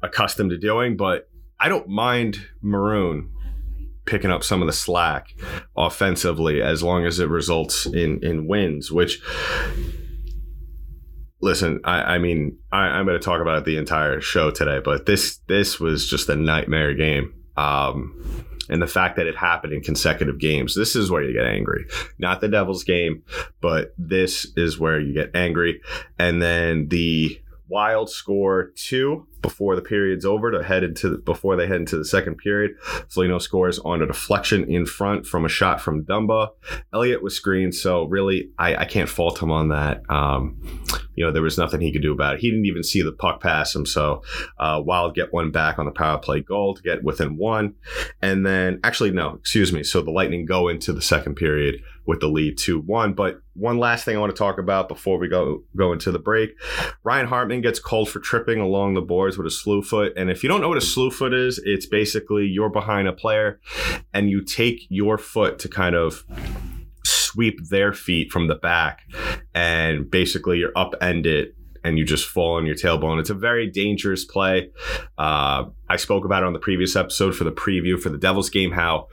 accustomed 0.01 0.49
to 0.51 0.57
doing, 0.57 0.95
but 0.95 1.29
I 1.59 1.69
don't 1.69 1.87
mind 1.87 2.39
Maroon 2.61 3.29
picking 4.05 4.31
up 4.31 4.43
some 4.43 4.61
of 4.61 4.67
the 4.67 4.73
slack 4.73 5.35
offensively 5.77 6.61
as 6.61 6.81
long 6.81 7.05
as 7.05 7.19
it 7.19 7.29
results 7.29 7.85
in 7.85 8.23
in 8.23 8.47
wins, 8.47 8.91
which 8.91 9.21
listen, 11.41 11.81
I, 11.83 12.15
I 12.15 12.17
mean, 12.17 12.57
I, 12.71 12.99
am 12.99 13.05
going 13.05 13.19
to 13.19 13.23
talk 13.23 13.41
about 13.41 13.65
the 13.65 13.77
entire 13.77 14.21
show 14.21 14.51
today, 14.51 14.79
but 14.83 15.05
this 15.05 15.39
this 15.47 15.79
was 15.79 16.09
just 16.09 16.29
a 16.29 16.35
nightmare 16.35 16.93
game. 16.93 17.33
Um, 17.57 18.45
and 18.69 18.81
the 18.81 18.87
fact 18.87 19.17
that 19.17 19.27
it 19.27 19.35
happened 19.35 19.73
in 19.73 19.81
consecutive 19.81 20.39
games, 20.39 20.75
this 20.75 20.95
is 20.95 21.11
where 21.11 21.23
you 21.23 21.33
get 21.33 21.45
angry. 21.45 21.85
Not 22.19 22.39
the 22.39 22.47
Devils 22.47 22.83
game, 22.83 23.23
but 23.59 23.93
this 23.97 24.47
is 24.55 24.79
where 24.79 24.99
you 24.99 25.13
get 25.13 25.35
angry. 25.35 25.81
And 26.17 26.41
then 26.41 26.87
the 26.87 27.41
Wild 27.67 28.09
score 28.09 28.71
two 28.75 29.27
before 29.41 29.75
the 29.75 29.81
period's 29.81 30.25
over 30.25 30.51
to 30.51 30.63
head 30.63 30.83
into 30.83 31.09
the, 31.09 31.17
before 31.17 31.55
they 31.55 31.67
head 31.67 31.77
into 31.77 31.97
the 31.97 32.05
second 32.05 32.35
period. 32.35 32.75
Foligno 33.09 33.39
scores 33.39 33.79
on 33.79 34.01
a 34.01 34.07
deflection 34.07 34.69
in 34.69 34.85
front 34.85 35.25
from 35.25 35.45
a 35.45 35.49
shot 35.49 35.81
from 35.81 36.03
Dumba. 36.03 36.49
Elliott 36.93 37.23
was 37.23 37.35
screened, 37.35 37.75
so 37.75 38.05
really 38.05 38.51
I, 38.57 38.75
I 38.75 38.85
can't 38.85 39.09
fault 39.09 39.41
him 39.41 39.51
on 39.51 39.69
that. 39.69 40.01
Um, 40.09 40.57
you 41.15 41.25
know 41.25 41.31
there 41.31 41.41
was 41.41 41.57
nothing 41.57 41.81
he 41.81 41.91
could 41.91 42.01
do 42.01 42.13
about 42.13 42.35
it. 42.35 42.41
He 42.41 42.49
didn't 42.49 42.65
even 42.65 42.83
see 42.83 43.01
the 43.01 43.11
puck 43.11 43.41
pass 43.41 43.75
him, 43.75 43.85
so 43.85 44.23
uh, 44.57 44.81
Wild 44.83 45.15
get 45.15 45.33
one 45.33 45.51
back 45.51 45.79
on 45.79 45.85
the 45.85 45.91
power 45.91 46.17
play 46.17 46.41
goal 46.41 46.75
to 46.75 46.81
get 46.81 47.03
within 47.03 47.37
one, 47.37 47.75
and 48.21 48.45
then 48.45 48.79
actually 48.83 49.11
no, 49.11 49.35
excuse 49.35 49.73
me. 49.73 49.83
So 49.83 50.01
the 50.01 50.11
Lightning 50.11 50.45
go 50.45 50.67
into 50.67 50.93
the 50.93 51.01
second 51.01 51.35
period 51.35 51.81
with 52.05 52.19
the 52.19 52.27
lead 52.27 52.57
2-1. 52.57 53.15
But 53.15 53.41
one 53.53 53.77
last 53.77 54.05
thing 54.05 54.15
I 54.15 54.19
want 54.19 54.35
to 54.35 54.37
talk 54.37 54.57
about 54.57 54.87
before 54.87 55.17
we 55.17 55.27
go 55.27 55.63
go 55.75 55.93
into 55.93 56.11
the 56.11 56.19
break. 56.19 56.51
Ryan 57.03 57.27
Hartman 57.27 57.61
gets 57.61 57.79
called 57.79 58.09
for 58.09 58.19
tripping 58.19 58.59
along 58.59 58.93
the 58.93 59.01
boards 59.01 59.30
with 59.37 59.47
a 59.47 59.51
slew 59.51 59.81
foot. 59.81 60.13
And 60.15 60.29
if 60.29 60.43
you 60.43 60.49
don't 60.49 60.61
know 60.61 60.69
what 60.69 60.77
a 60.77 60.81
slew 60.81 61.11
foot 61.11 61.33
is, 61.33 61.59
it's 61.63 61.85
basically 61.85 62.45
you're 62.45 62.69
behind 62.69 63.07
a 63.07 63.13
player 63.13 63.59
and 64.13 64.29
you 64.29 64.43
take 64.43 64.85
your 64.89 65.17
foot 65.17 65.59
to 65.59 65.69
kind 65.69 65.95
of 65.95 66.23
sweep 67.05 67.59
their 67.69 67.93
feet 67.93 68.31
from 68.31 68.47
the 68.47 68.55
back 68.55 69.03
and 69.55 70.09
basically 70.11 70.57
you're 70.59 70.73
upended 70.75 71.53
and 71.83 71.97
you 71.97 72.05
just 72.05 72.27
fall 72.27 72.57
on 72.57 72.65
your 72.65 72.75
tailbone. 72.75 73.19
It's 73.19 73.29
a 73.29 73.35
very 73.35 73.69
dangerous 73.69 74.25
play. 74.25 74.69
Uh, 75.17 75.65
I 75.89 75.97
spoke 75.97 76.23
about 76.23 76.43
it 76.43 76.45
on 76.45 76.53
the 76.53 76.59
previous 76.59 76.95
episode 76.95 77.35
for 77.35 77.43
the 77.43 77.51
preview 77.51 77.99
for 77.99 78.09
the 78.09 78.17
Devils 78.17 78.49
game 78.49 78.71
how 78.71 79.07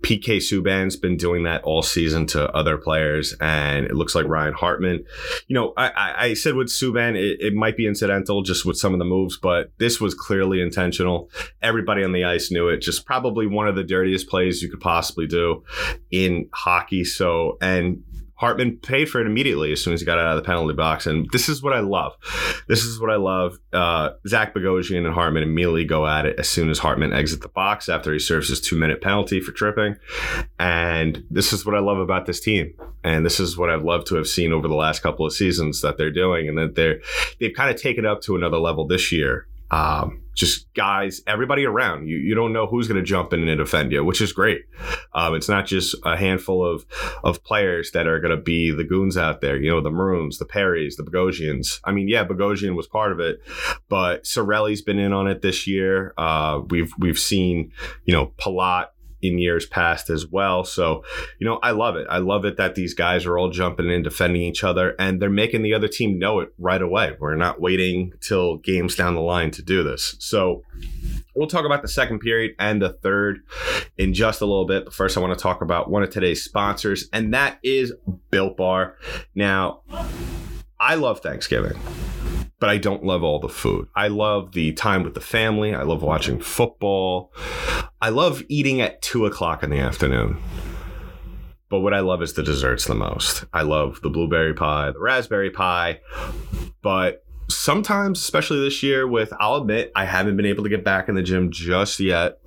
PK 0.00 0.38
Subban's 0.38 0.96
been 0.96 1.16
doing 1.16 1.44
that 1.44 1.62
all 1.62 1.82
season 1.82 2.26
to 2.28 2.50
other 2.52 2.76
players, 2.76 3.34
and 3.40 3.86
it 3.86 3.94
looks 3.94 4.14
like 4.14 4.26
Ryan 4.26 4.52
Hartman. 4.52 5.04
You 5.46 5.54
know, 5.54 5.72
I, 5.76 6.14
I 6.18 6.34
said 6.34 6.54
with 6.54 6.68
Subban, 6.68 7.16
it, 7.16 7.40
it 7.40 7.54
might 7.54 7.76
be 7.76 7.86
incidental 7.86 8.42
just 8.42 8.66
with 8.66 8.76
some 8.76 8.92
of 8.92 8.98
the 8.98 9.04
moves, 9.04 9.38
but 9.40 9.70
this 9.78 10.00
was 10.00 10.14
clearly 10.14 10.60
intentional. 10.60 11.30
Everybody 11.62 12.02
on 12.02 12.12
the 12.12 12.24
ice 12.24 12.50
knew 12.50 12.68
it. 12.68 12.78
Just 12.78 13.06
probably 13.06 13.46
one 13.46 13.68
of 13.68 13.76
the 13.76 13.84
dirtiest 13.84 14.28
plays 14.28 14.62
you 14.62 14.70
could 14.70 14.80
possibly 14.80 15.26
do 15.26 15.62
in 16.10 16.48
hockey. 16.52 17.04
So, 17.04 17.58
and 17.60 18.02
Hartman 18.36 18.78
paid 18.78 19.08
for 19.08 19.20
it 19.20 19.26
immediately 19.26 19.72
as 19.72 19.82
soon 19.82 19.94
as 19.94 20.00
he 20.00 20.06
got 20.06 20.18
out 20.18 20.36
of 20.36 20.42
the 20.42 20.46
penalty 20.46 20.74
box. 20.74 21.06
And 21.06 21.28
this 21.30 21.48
is 21.48 21.62
what 21.62 21.72
I 21.72 21.80
love. 21.80 22.14
This 22.68 22.84
is 22.84 23.00
what 23.00 23.10
I 23.10 23.16
love. 23.16 23.58
Uh, 23.72 24.10
Zach 24.26 24.54
Bogosian 24.54 25.04
and 25.04 25.14
Hartman 25.14 25.42
immediately 25.42 25.84
go 25.84 26.06
at 26.06 26.26
it 26.26 26.38
as 26.38 26.48
soon 26.48 26.68
as 26.68 26.78
Hartman 26.78 27.12
exits 27.12 27.42
the 27.42 27.48
box 27.48 27.88
after 27.88 28.12
he 28.12 28.18
serves 28.18 28.48
his 28.48 28.60
two 28.60 28.76
minute 28.76 29.00
penalty 29.00 29.40
for 29.40 29.52
tripping. 29.52 29.96
And 30.58 31.24
this 31.30 31.52
is 31.52 31.64
what 31.64 31.74
I 31.74 31.80
love 31.80 31.98
about 31.98 32.26
this 32.26 32.40
team. 32.40 32.74
And 33.04 33.24
this 33.24 33.38
is 33.38 33.56
what 33.56 33.70
I've 33.70 33.84
loved 33.84 34.06
to 34.08 34.16
have 34.16 34.26
seen 34.26 34.52
over 34.52 34.66
the 34.66 34.74
last 34.74 35.02
couple 35.02 35.26
of 35.26 35.32
seasons 35.32 35.80
that 35.82 35.96
they're 35.96 36.10
doing. 36.10 36.48
And 36.48 36.58
that 36.58 36.74
they're, 36.74 37.00
they've 37.38 37.54
kind 37.54 37.70
of 37.70 37.80
taken 37.80 38.04
up 38.04 38.20
to 38.22 38.34
another 38.34 38.58
level 38.58 38.86
this 38.86 39.12
year 39.12 39.46
um, 39.74 40.22
just 40.34 40.72
guys, 40.74 41.20
everybody 41.26 41.64
around. 41.64 42.08
You 42.08 42.16
you 42.16 42.34
don't 42.34 42.52
know 42.52 42.66
who's 42.66 42.88
going 42.88 43.00
to 43.00 43.06
jump 43.06 43.32
in 43.32 43.46
and 43.46 43.58
defend 43.58 43.92
you, 43.92 44.04
which 44.04 44.20
is 44.20 44.32
great. 44.32 44.62
Um, 45.12 45.34
it's 45.34 45.48
not 45.48 45.66
just 45.66 45.94
a 46.04 46.16
handful 46.16 46.64
of 46.64 46.84
of 47.22 47.42
players 47.44 47.90
that 47.92 48.06
are 48.06 48.20
going 48.20 48.36
to 48.36 48.42
be 48.42 48.70
the 48.70 48.84
goons 48.84 49.16
out 49.16 49.40
there. 49.40 49.56
You 49.56 49.70
know, 49.70 49.80
the 49.80 49.90
Maroons, 49.90 50.38
the 50.38 50.44
Perrys, 50.44 50.96
the 50.96 51.04
Bogosians. 51.04 51.80
I 51.84 51.92
mean, 51.92 52.08
yeah, 52.08 52.24
Bogosian 52.24 52.76
was 52.76 52.86
part 52.86 53.12
of 53.12 53.20
it, 53.20 53.40
but 53.88 54.24
Cirelli's 54.24 54.82
been 54.82 54.98
in 54.98 55.12
on 55.12 55.28
it 55.28 55.42
this 55.42 55.66
year. 55.66 56.14
Uh, 56.18 56.60
we've 56.68 56.92
we've 56.98 57.18
seen 57.18 57.72
you 58.04 58.12
know 58.12 58.32
Palat 58.38 58.86
in 59.24 59.38
years 59.38 59.66
past 59.66 60.10
as 60.10 60.26
well. 60.26 60.64
So, 60.64 61.04
you 61.38 61.46
know, 61.46 61.58
I 61.62 61.70
love 61.70 61.96
it. 61.96 62.06
I 62.10 62.18
love 62.18 62.44
it 62.44 62.56
that 62.56 62.74
these 62.74 62.94
guys 62.94 63.26
are 63.26 63.38
all 63.38 63.50
jumping 63.50 63.90
in, 63.90 64.02
defending 64.02 64.42
each 64.42 64.62
other, 64.62 64.94
and 64.98 65.20
they're 65.20 65.30
making 65.30 65.62
the 65.62 65.74
other 65.74 65.88
team 65.88 66.18
know 66.18 66.40
it 66.40 66.52
right 66.58 66.82
away. 66.82 67.16
We're 67.18 67.36
not 67.36 67.60
waiting 67.60 68.12
till 68.20 68.58
games 68.58 68.94
down 68.94 69.14
the 69.14 69.20
line 69.20 69.50
to 69.52 69.62
do 69.62 69.82
this. 69.82 70.16
So, 70.18 70.62
We'll 71.36 71.48
talk 71.48 71.64
about 71.64 71.82
the 71.82 71.88
second 71.88 72.20
period 72.20 72.54
and 72.60 72.80
the 72.80 72.90
third 72.90 73.40
in 73.98 74.14
just 74.14 74.40
a 74.40 74.46
little 74.46 74.66
bit. 74.66 74.84
But 74.84 74.94
first, 74.94 75.16
I 75.16 75.20
want 75.20 75.36
to 75.36 75.42
talk 75.42 75.62
about 75.62 75.90
one 75.90 76.04
of 76.04 76.10
today's 76.10 76.44
sponsors, 76.44 77.08
and 77.12 77.34
that 77.34 77.58
is 77.64 77.92
Built 78.30 78.56
Bar. 78.56 78.96
Now, 79.34 79.80
I 80.84 80.96
love 80.96 81.20
Thanksgiving 81.20 81.78
but 82.64 82.70
I 82.70 82.78
don't 82.78 83.04
love 83.04 83.22
all 83.22 83.40
the 83.40 83.48
food. 83.50 83.88
I 83.94 84.08
love 84.08 84.52
the 84.52 84.72
time 84.72 85.02
with 85.02 85.12
the 85.12 85.20
family. 85.20 85.74
I 85.74 85.82
love 85.82 86.02
watching 86.02 86.40
football. 86.40 87.30
I 88.00 88.08
love 88.08 88.42
eating 88.48 88.80
at 88.80 89.02
two 89.02 89.26
o'clock 89.26 89.62
in 89.62 89.68
the 89.68 89.80
afternoon. 89.80 90.42
But 91.68 91.80
what 91.80 91.92
I 91.92 92.00
love 92.00 92.22
is 92.22 92.32
the 92.32 92.42
desserts 92.42 92.86
the 92.86 92.94
most. 92.94 93.44
I 93.52 93.62
love 93.62 94.00
the 94.00 94.08
blueberry 94.08 94.54
pie, 94.54 94.92
the 94.92 94.98
raspberry 94.98 95.50
pie, 95.50 96.00
but 96.80 97.24
sometimes, 97.50 98.20
especially 98.20 98.60
this 98.60 98.82
year, 98.82 99.06
with 99.06 99.30
I'll 99.38 99.56
admit 99.56 99.92
I 99.94 100.06
haven't 100.06 100.38
been 100.38 100.46
able 100.46 100.62
to 100.64 100.70
get 100.70 100.84
back 100.84 101.10
in 101.10 101.16
the 101.16 101.22
gym 101.22 101.50
just 101.50 102.00
yet. 102.00 102.38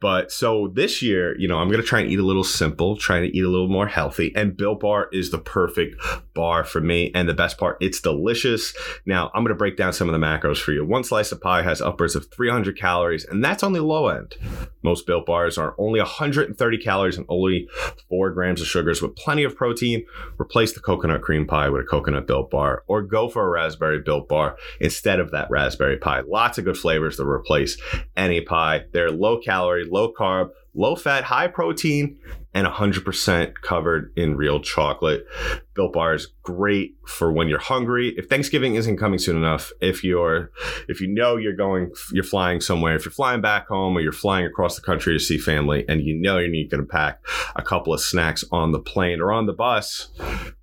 But 0.00 0.30
so 0.30 0.70
this 0.74 1.02
year, 1.02 1.36
you 1.38 1.48
know, 1.48 1.58
I'm 1.58 1.68
going 1.68 1.80
to 1.80 1.86
try 1.86 2.00
and 2.00 2.10
eat 2.10 2.18
a 2.18 2.24
little 2.24 2.44
simple, 2.44 2.96
trying 2.96 3.22
to 3.22 3.36
eat 3.36 3.44
a 3.44 3.48
little 3.48 3.68
more 3.68 3.88
healthy. 3.88 4.32
And 4.36 4.56
Built 4.56 4.80
Bar 4.80 5.08
is 5.12 5.30
the 5.30 5.38
perfect 5.38 5.96
bar 6.34 6.64
for 6.64 6.80
me. 6.80 7.10
And 7.14 7.28
the 7.28 7.34
best 7.34 7.58
part, 7.58 7.78
it's 7.80 8.00
delicious. 8.00 8.74
Now, 9.06 9.30
I'm 9.34 9.42
going 9.42 9.54
to 9.54 9.58
break 9.58 9.76
down 9.76 9.92
some 9.92 10.08
of 10.08 10.12
the 10.12 10.24
macros 10.24 10.58
for 10.58 10.72
you. 10.72 10.84
One 10.84 11.02
slice 11.02 11.32
of 11.32 11.40
pie 11.40 11.62
has 11.62 11.80
upwards 11.80 12.14
of 12.14 12.30
300 12.30 12.78
calories, 12.78 13.24
and 13.24 13.44
that's 13.44 13.62
on 13.62 13.72
the 13.72 13.82
low 13.82 14.08
end. 14.08 14.36
Most 14.82 15.06
Built 15.06 15.26
Bars 15.26 15.58
are 15.58 15.74
only 15.78 16.00
130 16.00 16.78
calories 16.78 17.16
and 17.16 17.26
only 17.28 17.68
four 18.08 18.30
grams 18.30 18.60
of 18.60 18.68
sugars 18.68 19.02
with 19.02 19.16
plenty 19.16 19.42
of 19.42 19.56
protein. 19.56 20.06
Replace 20.40 20.72
the 20.72 20.80
coconut 20.80 21.22
cream 21.22 21.46
pie 21.46 21.68
with 21.68 21.82
a 21.82 21.84
coconut 21.84 22.26
Built 22.26 22.50
Bar 22.50 22.84
or 22.86 23.02
go 23.02 23.28
for 23.28 23.44
a 23.44 23.50
raspberry 23.50 24.00
Built 24.00 24.28
Bar 24.28 24.56
instead 24.80 25.18
of 25.18 25.32
that 25.32 25.50
raspberry 25.50 25.96
pie. 25.96 26.22
Lots 26.26 26.58
of 26.58 26.64
good 26.64 26.78
flavors 26.78 27.16
to 27.16 27.28
replace 27.28 27.76
any 28.16 28.40
pie. 28.40 28.84
They're 28.92 29.10
low 29.10 29.40
calorie, 29.40 29.87
low 29.90 30.12
carb, 30.12 30.50
low 30.74 30.96
fat, 30.96 31.24
high 31.24 31.48
protein, 31.48 32.18
and 32.54 32.66
100% 32.66 33.54
covered 33.62 34.12
in 34.16 34.36
real 34.36 34.60
chocolate. 34.60 35.26
Built 35.74 35.92
Bar 35.92 36.14
is 36.14 36.28
great 36.42 36.94
for 37.06 37.32
when 37.32 37.48
you're 37.48 37.58
hungry. 37.58 38.14
If 38.16 38.28
Thanksgiving 38.28 38.74
isn't 38.74 38.96
coming 38.96 39.18
soon 39.18 39.36
enough, 39.36 39.70
if 39.80 40.02
you're 40.02 40.50
if 40.88 41.00
you 41.00 41.08
know 41.08 41.36
you're 41.36 41.56
going 41.56 41.90
you're 42.12 42.24
flying 42.24 42.60
somewhere, 42.60 42.96
if 42.96 43.04
you're 43.04 43.12
flying 43.12 43.40
back 43.40 43.68
home 43.68 43.96
or 43.96 44.00
you're 44.00 44.12
flying 44.12 44.46
across 44.46 44.76
the 44.76 44.82
country 44.82 45.12
to 45.12 45.22
see 45.22 45.38
family 45.38 45.84
and 45.88 46.02
you 46.02 46.14
know 46.14 46.38
you're 46.38 46.68
going 46.68 46.82
to 46.82 46.88
pack 46.88 47.20
a 47.56 47.62
couple 47.62 47.92
of 47.92 48.00
snacks 48.00 48.44
on 48.50 48.72
the 48.72 48.80
plane 48.80 49.20
or 49.20 49.32
on 49.32 49.46
the 49.46 49.52
bus, 49.52 50.08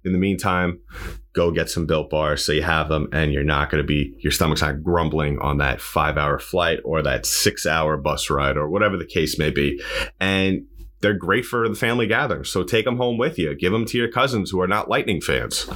in 0.03 0.11
the 0.11 0.19
meantime, 0.19 0.79
go 1.35 1.51
get 1.51 1.69
some 1.69 1.85
built 1.85 2.09
bars 2.09 2.45
so 2.45 2.51
you 2.51 2.63
have 2.63 2.89
them 2.89 3.07
and 3.11 3.33
you're 3.33 3.43
not 3.43 3.69
going 3.69 3.81
to 3.81 3.87
be 3.87 4.17
your 4.19 4.31
stomach's 4.31 4.61
not 4.61 4.81
grumbling 4.81 5.37
on 5.39 5.57
that 5.57 5.81
five 5.81 6.17
hour 6.17 6.39
flight 6.39 6.79
or 6.83 7.01
that 7.01 7.25
six 7.25 7.65
hour 7.65 7.97
bus 7.97 8.29
ride 8.29 8.57
or 8.57 8.69
whatever 8.69 8.97
the 8.97 9.05
case 9.05 9.37
may 9.37 9.51
be. 9.51 9.81
And 10.19 10.65
they're 11.01 11.13
great 11.13 11.45
for 11.45 11.67
the 11.67 11.75
family 11.75 12.07
gathering 12.07 12.45
so 12.45 12.63
take 12.63 12.85
them 12.85 12.97
home 12.97 13.17
with 13.17 13.37
you. 13.37 13.53
Give 13.55 13.71
them 13.71 13.85
to 13.85 13.97
your 13.97 14.11
cousins 14.11 14.49
who 14.49 14.61
are 14.61 14.67
not 14.67 14.89
lightning 14.89 15.21
fans 15.21 15.69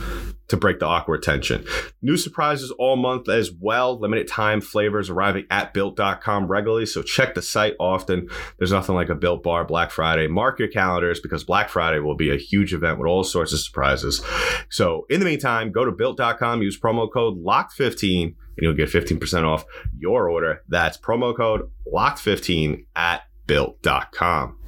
to 0.49 0.57
break 0.57 0.79
the 0.79 0.85
awkward 0.85 1.23
tension. 1.23 1.65
New 2.01 2.17
surprises 2.17 2.71
all 2.71 2.95
month 2.95 3.29
as 3.29 3.51
well. 3.51 3.99
Limited 3.99 4.27
time 4.27 4.61
flavors 4.61 5.09
arriving 5.09 5.45
at 5.49 5.73
built.com 5.73 6.47
regularly. 6.47 6.85
So 6.85 7.01
check 7.01 7.35
the 7.35 7.41
site 7.41 7.75
often. 7.79 8.29
There's 8.57 8.71
nothing 8.71 8.95
like 8.95 9.09
a 9.09 9.15
built 9.15 9.43
bar 9.43 9.65
Black 9.65 9.91
Friday. 9.91 10.27
Mark 10.27 10.59
your 10.59 10.67
calendars 10.67 11.19
because 11.19 11.43
Black 11.43 11.69
Friday 11.69 11.99
will 11.99 12.15
be 12.15 12.31
a 12.31 12.37
huge 12.37 12.73
event 12.73 12.99
with 12.99 13.07
all 13.07 13.23
sorts 13.23 13.53
of 13.53 13.59
surprises. 13.59 14.21
So 14.69 15.05
in 15.09 15.19
the 15.19 15.25
meantime, 15.25 15.71
go 15.71 15.85
to 15.85 15.91
built.com, 15.91 16.61
use 16.61 16.79
promo 16.79 17.11
code 17.11 17.43
LOCKED15 17.43 18.23
and 18.23 18.35
you'll 18.61 18.73
get 18.73 18.89
15% 18.89 19.43
off 19.43 19.65
your 19.97 20.29
order. 20.29 20.63
That's 20.67 20.97
promo 20.97 21.35
code 21.35 21.69
LOCKED15 21.93 22.85
at 22.95 23.23
built.com. 23.47 24.58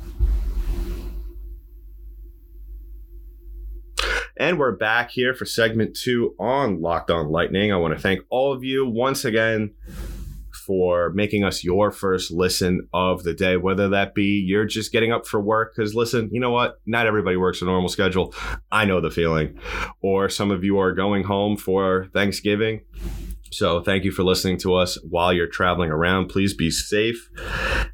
And 4.42 4.58
we're 4.58 4.72
back 4.72 5.12
here 5.12 5.36
for 5.36 5.46
segment 5.46 5.96
two 5.96 6.34
on 6.40 6.82
Locked 6.82 7.12
On 7.12 7.30
Lightning. 7.30 7.72
I 7.72 7.78
want 7.78 7.94
to 7.94 8.00
thank 8.00 8.22
all 8.32 8.52
of 8.52 8.64
you 8.64 8.88
once 8.88 9.24
again 9.24 9.76
for 10.66 11.12
making 11.12 11.44
us 11.44 11.64
your 11.64 11.92
first 11.92 12.32
listen 12.32 12.88
of 12.92 13.22
the 13.22 13.36
day, 13.36 13.56
whether 13.56 13.90
that 13.90 14.16
be 14.16 14.44
you're 14.44 14.66
just 14.66 14.92
getting 14.92 15.12
up 15.12 15.28
for 15.28 15.40
work. 15.40 15.76
Because 15.76 15.94
listen, 15.94 16.28
you 16.32 16.40
know 16.40 16.50
what? 16.50 16.82
Not 16.88 17.06
everybody 17.06 17.38
works 17.38 17.62
a 17.62 17.66
normal 17.66 17.88
schedule. 17.88 18.34
I 18.72 18.86
know 18.86 19.00
the 19.00 19.12
feeling. 19.12 19.60
Or 20.02 20.28
some 20.28 20.50
of 20.50 20.64
you 20.64 20.80
are 20.80 20.92
going 20.92 21.22
home 21.22 21.56
for 21.56 22.08
Thanksgiving. 22.12 22.82
So 23.52 23.84
thank 23.84 24.06
you 24.06 24.12
for 24.12 24.24
listening 24.24 24.58
to 24.62 24.74
us 24.74 24.98
while 25.08 25.32
you're 25.32 25.46
traveling 25.46 25.92
around. 25.92 26.30
Please 26.30 26.56
be 26.56 26.72
safe. 26.72 27.30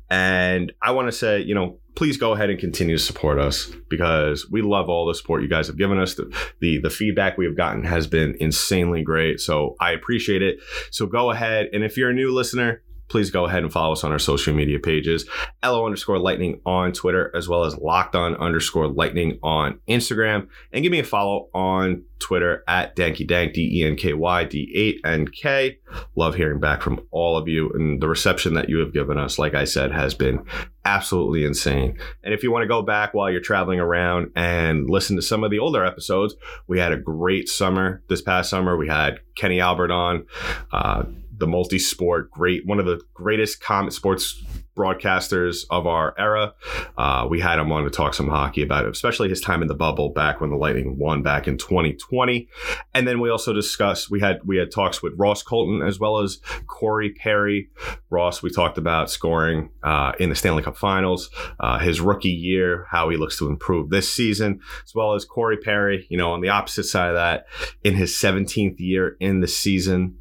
And 0.09 0.71
I 0.81 0.91
want 0.91 1.09
to 1.09 1.11
say, 1.11 1.41
you 1.41 1.55
know, 1.55 1.79
please 1.97 2.15
go 2.15 2.31
ahead 2.33 2.51
and 2.51 2.59
continue 2.59 2.95
to 2.95 3.03
support 3.03 3.39
us 3.39 3.71
because 3.89 4.47
we 4.51 4.61
love 4.61 4.87
all 4.87 5.07
the 5.07 5.15
support 5.15 5.41
you 5.41 5.49
guys 5.49 5.65
have 5.65 5.79
given 5.79 5.97
us. 5.97 6.13
The, 6.13 6.31
the, 6.59 6.77
the 6.77 6.91
feedback 6.91 7.39
we 7.39 7.45
have 7.45 7.57
gotten 7.57 7.83
has 7.85 8.05
been 8.05 8.37
insanely 8.39 9.01
great. 9.01 9.39
So 9.39 9.75
I 9.79 9.93
appreciate 9.93 10.43
it. 10.43 10.59
So 10.91 11.07
go 11.07 11.31
ahead. 11.31 11.69
And 11.73 11.83
if 11.83 11.97
you're 11.97 12.11
a 12.11 12.13
new 12.13 12.31
listener, 12.31 12.83
please 13.07 13.31
go 13.31 13.45
ahead 13.45 13.63
and 13.63 13.71
follow 13.71 13.93
us 13.93 14.03
on 14.03 14.11
our 14.11 14.19
social 14.19 14.53
media 14.53 14.79
pages 14.79 15.25
LO 15.63 15.85
underscore 15.85 16.19
lightning 16.19 16.61
on 16.65 16.91
Twitter, 16.91 17.31
as 17.35 17.47
well 17.47 17.63
as 17.63 17.77
locked 17.77 18.15
on 18.15 18.35
underscore 18.35 18.87
lightning 18.87 19.39
on 19.43 19.79
Instagram. 19.87 20.47
And 20.71 20.83
give 20.83 20.91
me 20.91 20.99
a 20.99 21.03
follow 21.03 21.49
on 21.53 22.03
Twitter 22.19 22.63
at 22.67 22.95
Danky 22.95 23.27
Dank, 23.27 23.53
D 23.53 23.81
E 23.81 23.85
N 23.85 23.95
K 23.95 24.13
Y 24.13 24.43
D 24.45 24.71
8 24.75 25.01
N 25.05 25.27
K. 25.27 25.77
Love 26.15 26.35
hearing 26.35 26.59
back 26.59 26.81
from 26.81 26.99
all 27.11 27.37
of 27.37 27.47
you. 27.47 27.69
And 27.73 28.01
the 28.01 28.07
reception 28.07 28.53
that 28.55 28.69
you 28.69 28.77
have 28.79 28.93
given 28.93 29.17
us, 29.17 29.37
like 29.37 29.53
I 29.53 29.65
said, 29.65 29.91
has 29.91 30.13
been 30.13 30.43
absolutely 30.85 31.43
insane. 31.43 31.97
And 32.23 32.33
if 32.33 32.43
you 32.43 32.51
want 32.51 32.63
to 32.63 32.67
go 32.67 32.81
back 32.81 33.13
while 33.13 33.29
you're 33.29 33.41
traveling 33.41 33.79
around 33.79 34.31
and 34.35 34.89
listen 34.89 35.15
to 35.17 35.21
some 35.21 35.43
of 35.43 35.51
the 35.51 35.59
older 35.59 35.85
episodes, 35.85 36.35
we 36.67 36.79
had 36.79 36.91
a 36.91 36.97
great 36.97 37.49
summer 37.49 38.01
this 38.09 38.21
past 38.21 38.49
summer. 38.49 38.77
We 38.77 38.87
had 38.87 39.19
Kenny 39.35 39.59
Albert 39.59 39.91
on. 39.91 40.25
Uh, 40.71 41.03
the 41.37 41.47
multi-sport 41.47 42.31
great 42.31 42.65
one 42.65 42.79
of 42.79 42.85
the 42.85 42.99
greatest 43.13 43.61
common 43.61 43.91
sports 43.91 44.43
broadcasters 44.77 45.65
of 45.71 45.87
our 45.87 46.13
era. 46.17 46.53
Uh, 46.97 47.27
we 47.29 47.41
had 47.41 47.59
him 47.59 47.71
on 47.71 47.83
to 47.83 47.89
talk 47.89 48.13
some 48.13 48.29
hockey 48.29 48.61
about 48.61 48.85
it, 48.85 48.91
especially 48.91 49.27
his 49.27 49.41
time 49.41 49.61
in 49.61 49.67
the 49.67 49.73
bubble 49.73 50.09
back 50.09 50.39
when 50.39 50.51
the 50.51 50.55
Lightning 50.55 50.97
won 50.97 51.23
back 51.23 51.47
in 51.47 51.57
2020. 51.57 52.47
And 52.93 53.07
then 53.07 53.19
we 53.19 53.29
also 53.29 53.51
discussed 53.51 54.11
we 54.11 54.21
had 54.21 54.39
we 54.45 54.57
had 54.57 54.71
talks 54.71 55.01
with 55.01 55.13
Ross 55.17 55.41
Colton 55.41 55.81
as 55.81 55.99
well 55.99 56.19
as 56.19 56.39
Corey 56.67 57.09
Perry. 57.09 57.69
Ross, 58.09 58.43
we 58.43 58.51
talked 58.51 58.77
about 58.77 59.09
scoring 59.09 59.71
uh, 59.83 60.13
in 60.19 60.29
the 60.29 60.35
Stanley 60.35 60.63
Cup 60.63 60.77
Finals, 60.77 61.29
uh, 61.59 61.79
his 61.79 61.99
rookie 61.99 62.29
year, 62.29 62.85
how 62.91 63.09
he 63.09 63.17
looks 63.17 63.37
to 63.39 63.47
improve 63.47 63.89
this 63.89 64.13
season, 64.13 64.59
as 64.85 64.93
well 64.93 65.15
as 65.15 65.25
Corey 65.25 65.57
Perry. 65.57 66.05
You 66.09 66.17
know, 66.17 66.31
on 66.31 66.41
the 66.41 66.49
opposite 66.49 66.83
side 66.83 67.09
of 67.09 67.15
that, 67.15 67.47
in 67.83 67.95
his 67.95 68.11
17th 68.13 68.79
year 68.79 69.17
in 69.19 69.39
the 69.39 69.47
season 69.47 70.17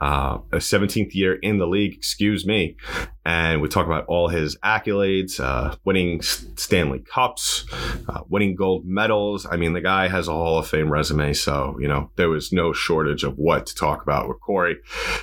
uh, 0.00 0.38
a 0.52 0.56
17th 0.56 1.14
year 1.14 1.34
in 1.34 1.58
the 1.58 1.66
league, 1.66 1.94
excuse 1.94 2.44
me. 2.46 2.76
And 3.24 3.62
we 3.62 3.68
talk 3.68 3.86
about 3.86 4.04
all 4.06 4.28
his 4.28 4.56
accolades, 4.58 5.40
uh, 5.40 5.76
winning 5.84 6.20
Stanley 6.20 6.98
Cups, 6.98 7.64
uh, 8.08 8.20
winning 8.28 8.54
gold 8.54 8.84
medals. 8.84 9.46
I 9.50 9.56
mean, 9.56 9.72
the 9.72 9.80
guy 9.80 10.08
has 10.08 10.28
a 10.28 10.32
Hall 10.32 10.58
of 10.58 10.68
Fame 10.68 10.92
resume. 10.92 11.32
So, 11.32 11.76
you 11.80 11.88
know, 11.88 12.10
there 12.16 12.28
was 12.28 12.52
no 12.52 12.74
shortage 12.74 13.24
of 13.24 13.38
what 13.38 13.66
to 13.66 13.74
talk 13.74 14.02
about 14.02 14.28
with 14.28 14.40
Corey. 14.40 14.76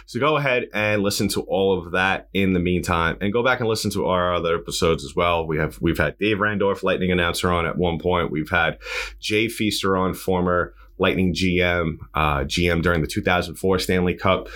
So 0.08 0.20
go 0.20 0.38
ahead 0.38 0.68
and 0.74 1.04
listen 1.04 1.28
to 1.30 1.42
all 1.42 1.78
of 1.78 1.92
that 1.92 2.30
in 2.34 2.54
the 2.54 2.60
meantime 2.60 3.18
and 3.22 3.32
go 3.32 3.44
back 3.44 3.60
and 3.60 3.70
listen 3.70 3.92
to 3.92 4.08
our 4.08 4.34
other 4.34 4.56
episodes 4.56 5.06
as 5.06 5.16
well. 5.16 5.46
We 5.46 5.58
have, 5.58 5.80
we've 5.80 6.00
had 6.00 6.18
Dave 6.18 6.38
Randorf, 6.38 6.82
Lightning 6.82 7.12
announcer 7.12 7.52
on 7.52 7.68
at 7.68 7.78
one 7.78 8.00
point. 8.00 8.32
We've 8.32 8.50
had 8.50 8.80
Jay 9.20 9.48
Feaster 9.48 9.96
on, 9.96 10.16
former 10.16 10.74
Lightning 10.98 11.34
GM, 11.34 11.98
uh, 12.14 12.40
GM 12.40 12.82
during 12.82 13.02
the 13.02 13.08
2004 13.08 13.80
Stanley 13.80 14.14
Cup 14.14 14.50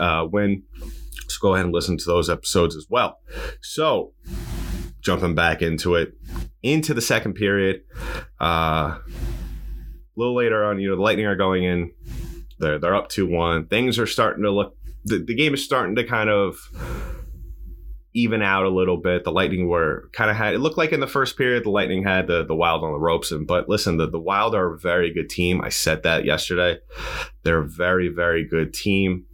uh, 0.00 0.26
win. 0.30 0.62
So 1.28 1.38
go 1.40 1.54
ahead 1.54 1.66
and 1.66 1.74
listen 1.74 1.96
to 1.98 2.04
those 2.04 2.30
episodes 2.30 2.76
as 2.76 2.86
well. 2.88 3.20
So 3.60 4.12
jumping 5.00 5.34
back 5.34 5.62
into 5.62 5.94
it, 5.94 6.14
into 6.62 6.94
the 6.94 7.00
second 7.00 7.34
period, 7.34 7.82
uh, 8.40 8.98
a 8.98 9.00
little 10.16 10.34
later 10.34 10.64
on, 10.64 10.80
you 10.80 10.88
know, 10.90 10.96
the 10.96 11.02
Lightning 11.02 11.26
are 11.26 11.36
going 11.36 11.64
in. 11.64 11.92
They're 12.58 12.78
they're 12.78 12.94
up 12.94 13.08
two 13.08 13.26
one. 13.26 13.66
Things 13.66 13.98
are 13.98 14.06
starting 14.06 14.42
to 14.44 14.50
look. 14.50 14.76
The, 15.04 15.18
the 15.18 15.34
game 15.34 15.54
is 15.54 15.64
starting 15.64 15.94
to 15.96 16.04
kind 16.04 16.30
of 16.30 16.56
even 18.16 18.40
out 18.40 18.64
a 18.64 18.70
little 18.70 18.96
bit. 18.96 19.24
The 19.24 19.30
Lightning 19.30 19.68
were 19.68 20.08
kind 20.12 20.30
of 20.30 20.36
had 20.36 20.54
it 20.54 20.58
looked 20.58 20.78
like 20.78 20.92
in 20.92 21.00
the 21.00 21.06
first 21.06 21.36
period 21.36 21.64
the 21.64 21.70
Lightning 21.70 22.02
had 22.02 22.26
the 22.26 22.44
the 22.44 22.54
Wild 22.54 22.82
on 22.82 22.92
the 22.92 22.98
ropes. 22.98 23.30
And 23.30 23.46
but 23.46 23.68
listen, 23.68 23.98
the 23.98 24.08
the 24.08 24.18
Wild 24.18 24.54
are 24.54 24.72
a 24.72 24.78
very 24.78 25.12
good 25.12 25.28
team. 25.28 25.60
I 25.60 25.68
said 25.68 26.02
that 26.04 26.24
yesterday. 26.24 26.78
They're 27.42 27.60
a 27.60 27.68
very 27.68 28.08
very 28.08 28.44
good 28.44 28.72
team. 28.72 29.26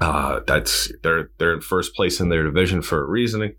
Uh, 0.00 0.40
that's 0.46 0.92
they're 1.02 1.30
they're 1.38 1.54
in 1.54 1.60
first 1.60 1.94
place 1.94 2.20
in 2.20 2.28
their 2.28 2.44
division 2.44 2.82
for 2.82 3.00
a 3.02 3.04
reasoning, 3.04 3.56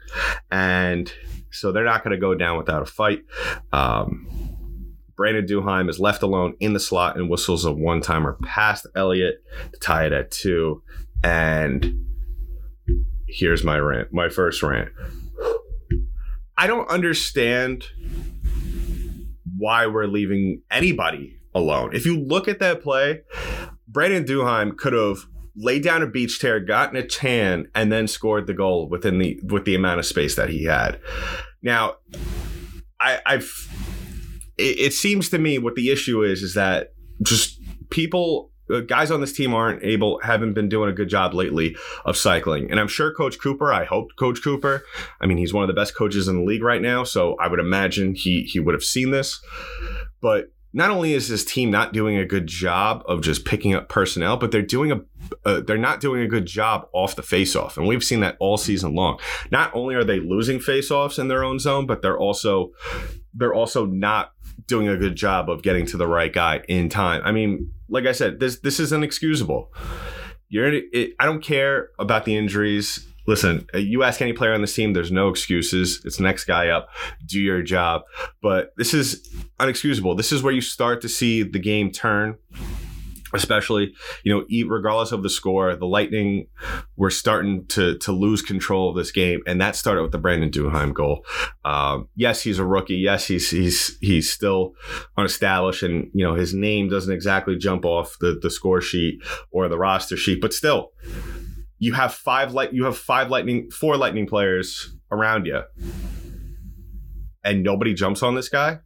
and 0.50 1.12
so 1.52 1.74
they're 1.74 1.84
not 1.84 2.02
going 2.02 2.16
to 2.16 2.20
go 2.20 2.34
down 2.34 2.58
without 2.58 2.82
a 2.82 2.86
fight. 2.86 3.24
Um, 3.74 4.26
Brandon 5.18 5.46
Duhaime 5.46 5.90
is 5.90 6.00
left 6.00 6.24
alone 6.24 6.54
in 6.62 6.72
the 6.72 6.80
slot 6.80 7.18
and 7.18 7.30
whistles 7.30 7.66
a 7.66 7.74
one 7.74 8.00
timer 8.00 8.38
past 8.46 8.88
Elliott 8.96 9.44
to 9.74 9.80
tie 9.80 10.06
it 10.06 10.14
at 10.14 10.32
two, 10.32 10.82
and 11.26 12.09
here's 13.30 13.64
my 13.64 13.78
rant, 13.78 14.14
my 14.14 14.30
first 14.30 14.62
rant. 14.64 14.90
I 16.58 16.68
don't 16.68 16.90
understand 16.90 17.86
why 19.58 19.88
we're 19.88 20.08
leaving 20.08 20.62
anybody 20.70 21.38
alone. 21.54 21.96
If 21.96 22.06
you 22.06 22.20
look 22.20 22.48
at 22.48 22.60
that 22.60 22.82
play, 22.82 23.22
Brandon 23.88 24.24
Duhaime 24.24 24.78
could 24.78 24.94
have 24.94 25.26
laid 25.56 25.84
down 25.84 26.02
a 26.02 26.08
beach 26.08 26.40
chair, 26.40 26.60
gotten 26.60 26.96
a 26.96 27.06
tan, 27.06 27.68
and 27.76 27.92
then 27.92 28.08
scored 28.08 28.48
the 28.48 28.54
goal 28.54 28.88
within 28.90 29.20
the 29.20 29.40
with 29.44 29.66
the 29.66 29.76
amount 29.76 30.00
of 30.00 30.06
space 30.06 30.36
that 30.36 30.50
he 30.50 30.66
had. 30.66 31.00
Now, 31.62 31.96
I, 33.00 33.20
I've 33.26 33.52
it, 34.58 34.80
it 34.80 34.94
seems 34.94 35.30
to 35.30 35.38
me 35.38 35.58
what 35.58 35.76
the 35.76 35.92
issue 35.92 36.24
is 36.24 36.44
is 36.44 36.54
that 36.54 36.94
just 37.22 37.60
people 37.90 38.52
guys 38.88 39.12
on 39.12 39.22
this 39.22 39.34
team 39.34 39.54
aren't 39.54 39.84
able, 39.84 40.20
haven't 40.24 40.54
been 40.54 40.70
doing 40.70 40.90
a 40.90 40.94
good 40.94 41.10
job 41.10 41.34
lately 41.34 41.76
of 42.06 42.18
cycling. 42.18 42.70
And 42.72 42.80
I'm 42.80 42.88
sure 42.88 43.14
Coach 43.14 43.40
Cooper, 43.40 43.74
I 43.74 43.86
hope 43.86 44.16
Coach 44.18 44.44
Cooper, 44.44 44.84
I 45.20 45.26
mean, 45.26 45.38
he's 45.38 45.54
one 45.54 45.64
of 45.64 45.68
the 45.68 45.74
best 45.74 45.96
coaches 45.96 46.28
in 46.28 46.38
the 46.38 46.44
league 46.44 46.64
right 46.64 46.82
now. 46.82 47.04
So 47.04 47.36
I 47.40 47.48
would 47.48 47.60
imagine 47.60 48.16
he, 48.16 48.44
he 48.44 48.60
would 48.60 48.74
have 48.74 48.84
seen 48.84 49.12
this. 49.12 49.42
But 50.22 50.52
not 50.72 50.92
only 50.92 51.14
is 51.14 51.28
this 51.28 51.44
team 51.44 51.72
not 51.72 51.94
doing 51.94 52.18
a 52.18 52.26
good 52.26 52.46
job 52.46 53.04
of 53.08 53.22
just 53.22 53.44
picking 53.46 53.74
up 53.74 53.90
personnel, 53.90 54.38
but 54.38 54.52
they're 54.52 54.62
doing 54.62 54.92
a 54.92 55.02
uh, 55.46 55.62
they're 55.62 55.78
not 55.78 56.00
doing 56.00 56.22
a 56.22 56.28
good 56.28 56.46
job 56.46 56.88
off 56.94 57.16
the 57.16 57.22
faceoff, 57.22 57.78
and 57.78 57.88
we've 57.88 58.04
seen 58.04 58.20
that 58.20 58.38
all 58.40 58.58
season 58.58 58.94
long. 58.96 59.20
Not 59.52 59.74
only 59.74 59.96
are 59.96 60.04
they 60.04 60.20
losing 60.20 60.60
faceoffs 60.60 61.20
in 61.20 61.28
their 61.28 61.44
own 61.44 61.60
zone, 61.60 61.86
but 61.88 62.02
they're 62.02 62.18
also 62.18 62.72
they're 63.34 63.54
also 63.54 63.86
not 63.86 64.32
doing 64.68 64.88
a 64.88 64.98
good 64.98 65.16
job 65.16 65.50
of 65.50 65.62
getting 65.62 65.86
to 65.88 65.98
the 65.98 66.08
right 66.08 66.32
guy 66.32 66.62
in 66.68 66.90
time. 66.90 67.22
I 67.24 67.32
mean, 67.32 67.72
like 67.88 68.06
I 68.06 68.12
said, 68.12 68.40
this 68.40 68.60
this 68.60 68.80
is 68.80 68.92
inexcusable. 68.92 69.72
You're 70.50 70.74
it, 70.74 71.14
I 71.20 71.26
don't 71.26 71.44
care 71.44 71.90
about 72.00 72.26
the 72.26 72.36
injuries. 72.36 73.06
Listen, 73.28 73.68
uh, 73.76 73.78
you 73.78 74.02
ask 74.02 74.22
any 74.22 74.34
player 74.34 74.54
on 74.54 74.62
this 74.62 74.74
team, 74.74 74.94
there's 74.94 75.12
no 75.12 75.30
excuses. 75.30 76.02
It's 76.04 76.20
next 76.20 76.46
guy 76.46 76.70
up, 76.70 76.90
do 77.28 77.40
your 77.40 77.62
job. 77.62 78.02
But 78.42 78.74
this 78.76 78.94
is 78.94 79.30
unexcusable. 79.60 80.18
This 80.18 80.32
is 80.32 80.42
where 80.42 80.54
you 80.54 80.62
start 80.62 81.02
to 81.02 81.10
see 81.10 81.44
the 81.44 81.60
game 81.60 81.92
turn 81.92 82.38
especially 83.34 83.94
you 84.24 84.34
know 84.34 84.46
regardless 84.68 85.12
of 85.12 85.24
the 85.24 85.30
score 85.30 85.76
the 85.76 85.86
lightning 85.86 86.48
were 86.96 87.10
starting 87.10 87.66
to 87.68 87.98
to 88.00 88.12
lose 88.12 88.42
control 88.42 88.90
of 88.90 88.96
this 88.96 89.12
game 89.12 89.42
and 89.46 89.62
that 89.62 89.76
started 89.76 90.02
with 90.02 90.12
the 90.12 90.18
brandon 90.18 90.50
duhaime 90.50 90.94
goal. 90.94 91.26
Um, 91.66 92.08
yes 92.16 92.42
he's 92.42 92.60
a 92.60 92.66
rookie. 92.66 92.96
Yes 92.96 93.28
he's 93.28 93.50
he's 93.50 93.98
he's 94.00 94.32
still 94.32 94.74
unestablished 95.18 95.84
and 95.84 96.10
you 96.14 96.26
know 96.26 96.36
his 96.36 96.54
name 96.54 96.90
doesn't 96.90 97.14
exactly 97.14 97.58
jump 97.58 97.86
off 97.86 98.18
the 98.20 98.40
the 98.42 98.50
score 98.50 98.82
sheet 98.82 99.22
or 99.52 99.68
the 99.68 99.78
roster 99.78 100.18
sheet 100.18 100.42
but 100.42 100.54
still 100.54 100.92
you 101.78 101.94
have 101.94 102.14
five 102.14 102.54
light 102.54 102.74
you 102.74 102.86
have 102.86 102.98
five 102.98 103.30
lightning 103.30 103.70
four 103.72 103.98
lightning 103.98 104.28
players 104.28 104.96
around 105.12 105.46
you 105.46 105.62
and 107.44 107.64
nobody 107.64 107.94
jumps 107.94 108.22
on 108.22 108.36
this 108.36 108.50
guy 108.50 108.80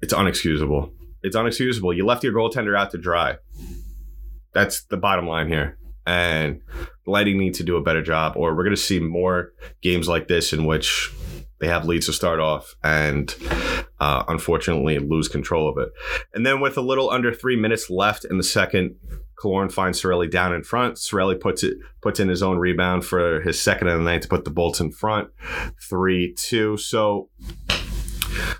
it's 0.00 0.12
unexcusable 0.12 0.92
It's 1.22 1.36
unexcusable. 1.36 1.96
You 1.96 2.06
left 2.06 2.24
your 2.24 2.32
goaltender 2.32 2.78
out 2.78 2.90
to 2.92 2.98
dry. 2.98 3.36
That's 4.52 4.82
the 4.82 4.96
bottom 4.96 5.26
line 5.26 5.48
here. 5.48 5.78
And 6.06 6.62
the 7.04 7.10
Lightning 7.10 7.38
need 7.38 7.54
to 7.54 7.64
do 7.64 7.76
a 7.76 7.82
better 7.82 8.02
job, 8.02 8.34
or 8.36 8.54
we're 8.54 8.64
going 8.64 8.74
to 8.74 8.80
see 8.80 8.98
more 8.98 9.52
games 9.82 10.08
like 10.08 10.28
this 10.28 10.52
in 10.52 10.64
which 10.64 11.12
they 11.60 11.66
have 11.66 11.84
leads 11.84 12.06
to 12.06 12.12
start 12.12 12.40
off 12.40 12.76
and 12.82 13.34
uh, 14.00 14.24
unfortunately 14.28 14.98
lose 14.98 15.28
control 15.28 15.68
of 15.68 15.76
it. 15.78 15.92
And 16.32 16.46
then 16.46 16.60
with 16.60 16.76
a 16.76 16.80
little 16.80 17.10
under 17.10 17.34
three 17.34 17.56
minutes 17.56 17.90
left 17.90 18.24
in 18.24 18.36
the 18.36 18.44
second, 18.44 18.96
Killorn 19.42 19.70
finds 19.70 20.00
Cirelli 20.00 20.30
down 20.30 20.54
in 20.54 20.62
front. 20.62 20.96
Cirelli 20.96 21.38
puts 21.38 21.62
it 21.62 21.78
puts 22.00 22.20
in 22.20 22.28
his 22.28 22.42
own 22.42 22.58
rebound 22.58 23.04
for 23.04 23.40
his 23.40 23.60
second 23.60 23.88
of 23.88 23.98
the 23.98 24.04
night 24.04 24.22
to 24.22 24.28
put 24.28 24.44
the 24.44 24.50
Bolts 24.50 24.80
in 24.80 24.90
front, 24.90 25.30
three 25.88 26.32
two. 26.34 26.76
So 26.76 27.28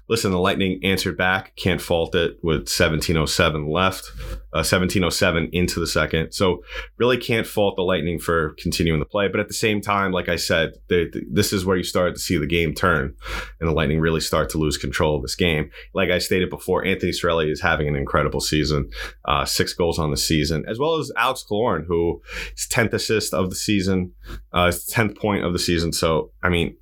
Listen, 0.09 0.31
the 0.31 0.39
Lightning 0.39 0.81
answered 0.83 1.17
back. 1.17 1.55
Can't 1.57 1.81
fault 1.81 2.15
it 2.15 2.39
with 2.43 2.69
1707 2.69 3.69
left, 3.69 4.11
uh, 4.53 4.65
1707 4.65 5.51
into 5.53 5.81
the 5.81 5.87
second. 5.87 6.33
So 6.33 6.63
really 6.99 7.19
can't 7.19 7.47
fault 7.47 7.77
the 7.77 7.83
Lightning 7.83 8.19
for 8.19 8.55
continuing 8.59 9.01
the 9.01 9.07
play. 9.07 9.29
But 9.29 9.41
at 9.41 9.49
the 9.49 9.55
same 9.55 9.81
time, 9.81 10.13
like 10.13 10.29
I 10.29 10.37
said, 10.37 10.73
this 10.89 11.53
is 11.53 11.65
where 11.65 11.77
you 11.77 11.85
start 11.85 12.15
to 12.15 12.21
see 12.21 12.39
the 12.39 12.47
game 12.47 12.75
turn 12.75 13.15
and 13.61 13.69
the 13.69 13.75
Lightning 13.75 14.01
really 14.01 14.21
start 14.21 14.51
to 14.51 14.59
lose 14.59 14.77
control 14.77 15.17
of 15.17 15.23
this 15.23 15.35
game. 15.35 15.71
Like 15.95 16.11
I 16.11 16.19
stated 16.19 16.51
before, 16.51 16.85
Anthony 16.85 17.13
Cirelli 17.13 17.51
is 17.51 17.61
having 17.61 17.89
an 17.89 17.97
incredible 17.97 18.41
season, 18.41 18.91
uh, 19.25 19.45
six 19.45 19.73
goals 19.73 19.99
on 19.99 20.11
the 20.11 20.17
season, 20.17 20.65
as 20.69 20.79
well 20.79 20.97
as 20.97 21.13
Alex 21.17 21.45
Killorn, 21.49 21.85
who 21.87 22.21
is 22.57 22.67
10th 22.71 22.93
assist 22.93 23.35
of 23.35 23.51
the 23.51 23.57
season, 23.57 24.13
uh, 24.53 24.69
10th 24.69 25.19
point 25.19 25.45
of 25.45 25.53
the 25.53 25.59
season. 25.59 25.93
So, 25.93 26.31
I 26.43 26.49
mean, 26.49 26.77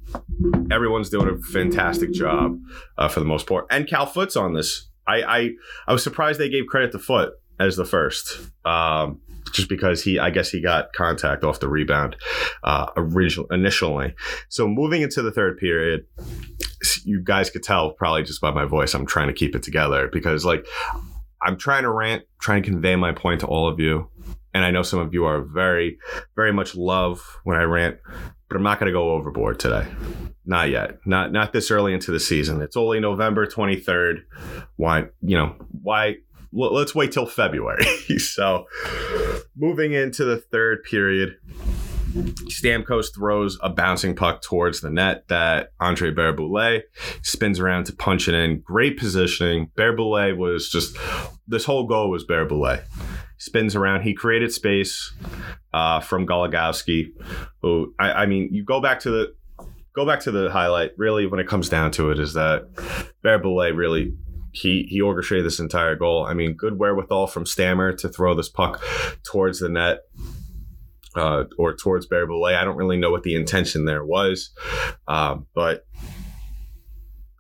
everyone's 0.71 1.11
doing 1.11 1.29
a 1.29 1.39
fantastic 1.39 2.13
job 2.13 2.59
uh, 2.99 3.09
for 3.09 3.21
the 3.21 3.27
most 3.27 3.47
part. 3.47 3.67
And 3.71 3.87
Cal 3.87 4.07
Foote's 4.07 4.37
on 4.37 4.55
this. 4.55 4.89
I, 5.07 5.23
I 5.23 5.51
I 5.87 5.93
was 5.93 6.03
surprised 6.03 6.41
they 6.41 6.49
gave 6.49 6.67
credit 6.67 6.93
to 6.93 6.99
Foot 6.99 7.35
as 7.59 7.77
the 7.77 7.85
first. 7.85 8.41
Um, 8.65 9.21
just 9.53 9.69
because 9.69 10.03
he, 10.03 10.19
I 10.19 10.31
guess 10.31 10.51
he 10.51 10.61
got 10.61 10.93
contact 10.93 11.45
off 11.45 11.61
the 11.61 11.69
rebound 11.69 12.17
uh, 12.65 12.87
original, 12.97 13.47
initially. 13.53 14.15
So 14.49 14.67
moving 14.67 15.03
into 15.03 15.23
the 15.23 15.31
third 15.31 15.59
period, 15.59 16.05
you 17.05 17.23
guys 17.23 17.51
could 17.51 17.63
tell 17.63 17.93
probably 17.93 18.25
just 18.25 18.41
by 18.41 18.51
my 18.51 18.65
voice, 18.65 18.95
I'm 18.95 19.07
trying 19.07 19.29
to 19.29 19.33
keep 19.33 19.55
it 19.55 19.63
together 19.63 20.09
because 20.13 20.45
like 20.45 20.67
I'm 21.43 21.57
trying 21.57 21.83
to 21.83 21.91
rant, 21.91 22.25
trying 22.41 22.63
to 22.63 22.71
convey 22.71 22.97
my 22.97 23.13
point 23.13 23.41
to 23.41 23.47
all 23.47 23.69
of 23.69 23.79
you. 23.79 24.09
And 24.53 24.65
I 24.65 24.71
know 24.71 24.83
some 24.83 25.01
of 25.01 25.13
you 25.13 25.27
are 25.27 25.43
very, 25.43 25.99
very 26.35 26.53
much 26.53 26.75
love 26.75 27.39
when 27.45 27.59
I 27.59 27.65
rant, 27.65 27.99
but 28.49 28.57
I'm 28.57 28.63
not 28.63 28.79
going 28.79 28.87
to 28.87 28.93
go 28.93 29.11
overboard 29.11 29.59
today. 29.59 29.87
Not 30.45 30.71
yet. 30.71 30.99
Not 31.05 31.33
not 31.33 31.53
this 31.53 31.71
early 31.71 31.93
into 31.93 32.13
the 32.13 32.21
season. 32.21 32.63
It's 32.63 32.77
only 32.77 33.01
November 33.01 33.47
23rd. 33.47 34.23
Why, 34.77 35.07
you 35.21 35.37
know, 35.37 35.57
why 35.83 36.17
let's 36.53 36.95
wait 36.95 37.13
till 37.13 37.27
February. 37.27 37.85
so, 38.19 38.67
moving 39.57 39.93
into 39.93 40.25
the 40.25 40.37
third 40.37 40.85
period, 40.85 41.37
Stamkos 42.17 43.15
throws 43.15 43.59
a 43.63 43.69
bouncing 43.69 44.15
puck 44.15 44.43
towards 44.43 44.81
the 44.81 44.91
net 44.91 45.29
that 45.29 45.73
Andre 45.81 46.11
Barré-Boulet 46.11 46.85
spins 47.23 47.61
around 47.61 47.85
to 47.87 47.95
punch 47.95 48.29
it 48.29 48.35
in. 48.35 48.61
Great 48.61 48.99
positioning. 48.99 49.71
Barré-Boulet 49.77 50.37
was 50.37 50.69
just 50.69 50.97
this 51.47 51.65
whole 51.65 51.87
goal 51.87 52.11
was 52.11 52.25
Barré-Boulet 52.25 52.85
spins 53.39 53.77
around. 53.77 54.03
He 54.03 54.15
created 54.15 54.53
space 54.53 55.13
uh, 55.73 56.01
from 56.01 56.27
Goligoski, 56.27 57.09
who 57.63 57.95
I, 57.99 58.13
I, 58.13 58.27
mean, 58.27 58.49
you 58.53 58.65
go 58.65 58.81
back 58.81 59.01
to 59.01 59.11
the 59.11 59.35
go 59.95 60.07
back 60.07 60.21
to 60.21 60.31
the 60.31 60.51
highlight. 60.51 60.93
Really, 60.97 61.27
when 61.27 61.41
it 61.41 61.47
comes 61.47 61.69
down 61.69 61.91
to 61.93 62.11
it, 62.11 62.19
is 62.19 62.35
that 62.35 62.73
Barré-Boulet 63.25 63.77
really 63.77 64.15
he 64.53 64.87
he 64.89 65.01
orchestrated 65.01 65.45
this 65.45 65.61
entire 65.61 65.97
goal. 65.97 66.25
I 66.25 66.35
mean, 66.35 66.55
good 66.55 66.79
wherewithal 66.79 67.27
from 67.27 67.47
Stammer 67.47 67.93
to 67.95 68.09
throw 68.09 68.35
this 68.35 68.49
puck 68.49 68.83
towards 69.23 69.61
the 69.61 69.69
net. 69.69 70.01
Uh, 71.17 71.45
or 71.57 71.75
towards 71.75 72.07
Barré-Boulet. 72.07 72.57
I 72.57 72.65
don't 72.65 72.77
really 72.77 72.99
know 72.99 73.11
what 73.11 73.23
the 73.23 73.35
intention 73.35 73.87
there 73.87 74.05
was, 74.05 74.51
uh, 75.09 75.37
but 75.55 75.87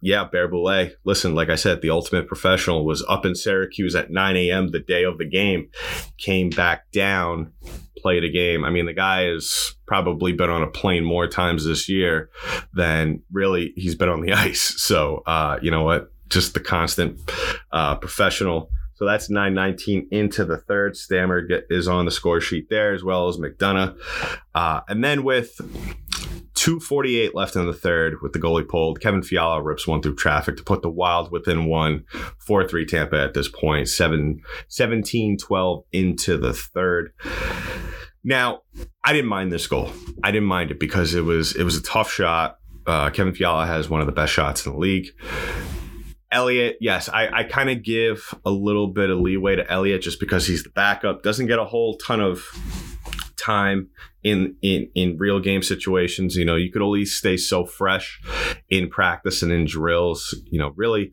yeah, 0.02 0.28
Barré-Boulet. 0.32 0.94
Listen, 1.04 1.34
like 1.34 1.50
I 1.50 1.56
said, 1.56 1.82
the 1.82 1.90
ultimate 1.90 2.28
professional 2.28 2.84
was 2.84 3.04
up 3.08 3.26
in 3.26 3.34
Syracuse 3.34 3.94
at 3.94 4.10
9 4.10 4.36
a.m. 4.36 4.70
the 4.70 4.78
day 4.78 5.04
of 5.04 5.18
the 5.18 5.28
game, 5.28 5.68
came 6.16 6.50
back 6.50 6.90
down, 6.92 7.52
played 7.98 8.22
a 8.22 8.30
game. 8.30 8.64
I 8.64 8.70
mean, 8.70 8.86
the 8.86 8.92
guy 8.92 9.22
has 9.22 9.74
probably 9.86 10.32
been 10.32 10.50
on 10.50 10.62
a 10.62 10.68
plane 10.68 11.04
more 11.04 11.26
times 11.26 11.64
this 11.64 11.88
year 11.88 12.30
than 12.72 13.22
really 13.32 13.72
he's 13.76 13.94
been 13.94 14.08
on 14.08 14.20
the 14.20 14.32
ice. 14.34 14.80
So, 14.80 15.22
uh, 15.26 15.58
you 15.60 15.70
know 15.70 15.82
what? 15.82 16.12
Just 16.28 16.54
the 16.54 16.60
constant 16.60 17.18
uh, 17.72 17.96
professional. 17.96 18.70
So 18.96 19.04
that's 19.04 19.28
919 19.30 20.08
into 20.10 20.44
the 20.44 20.56
third. 20.56 20.96
Stammer 20.96 21.42
get, 21.42 21.66
is 21.70 21.86
on 21.86 22.06
the 22.06 22.10
score 22.10 22.40
sheet 22.40 22.68
there, 22.70 22.94
as 22.94 23.04
well 23.04 23.28
as 23.28 23.36
McDonagh. 23.36 23.96
Uh, 24.54 24.80
and 24.88 25.04
then 25.04 25.22
with 25.22 25.60
248 26.54 27.34
left 27.34 27.54
in 27.54 27.66
the 27.66 27.74
third 27.74 28.22
with 28.22 28.32
the 28.32 28.38
goalie 28.38 28.66
pulled. 28.66 29.00
Kevin 29.00 29.22
Fiala 29.22 29.62
rips 29.62 29.86
one 29.86 30.00
through 30.00 30.16
traffic 30.16 30.56
to 30.56 30.64
put 30.64 30.80
the 30.80 30.90
Wild 30.90 31.30
within 31.30 31.66
one, 31.66 32.04
4 32.38 32.66
3 32.66 32.86
Tampa 32.86 33.22
at 33.22 33.34
this 33.34 33.48
point, 33.48 33.88
7 33.88 34.40
17 34.68 35.38
12 35.38 35.84
into 35.92 36.38
the 36.38 36.54
third. 36.54 37.12
Now, 38.24 38.62
I 39.04 39.12
didn't 39.12 39.28
mind 39.28 39.52
this 39.52 39.66
goal. 39.66 39.90
I 40.24 40.32
didn't 40.32 40.48
mind 40.48 40.70
it 40.70 40.80
because 40.80 41.14
it 41.14 41.20
was 41.20 41.54
it 41.54 41.62
was 41.62 41.76
a 41.76 41.82
tough 41.82 42.10
shot. 42.10 42.58
Uh, 42.86 43.10
Kevin 43.10 43.34
Fiala 43.34 43.66
has 43.66 43.90
one 43.90 44.00
of 44.00 44.06
the 44.06 44.12
best 44.12 44.32
shots 44.32 44.64
in 44.64 44.72
the 44.72 44.78
league. 44.78 45.08
Elliott, 46.32 46.76
yes, 46.80 47.08
I, 47.08 47.28
I 47.28 47.44
kind 47.44 47.70
of 47.70 47.82
give 47.82 48.34
a 48.44 48.50
little 48.50 48.88
bit 48.88 49.10
of 49.10 49.18
leeway 49.18 49.56
to 49.56 49.70
Elliott 49.70 50.02
just 50.02 50.18
because 50.18 50.46
he's 50.46 50.64
the 50.64 50.70
backup. 50.70 51.22
Doesn't 51.22 51.46
get 51.46 51.58
a 51.58 51.64
whole 51.64 51.96
ton 51.98 52.20
of 52.20 52.44
time 53.36 53.88
in 54.24 54.56
in 54.60 54.90
in 54.94 55.16
real 55.18 55.38
game 55.38 55.62
situations. 55.62 56.36
You 56.36 56.44
know, 56.44 56.56
you 56.56 56.72
could 56.72 56.82
only 56.82 57.04
stay 57.04 57.36
so 57.36 57.64
fresh 57.64 58.20
in 58.68 58.88
practice 58.88 59.42
and 59.42 59.52
in 59.52 59.66
drills. 59.66 60.34
You 60.50 60.58
know, 60.58 60.72
really 60.76 61.12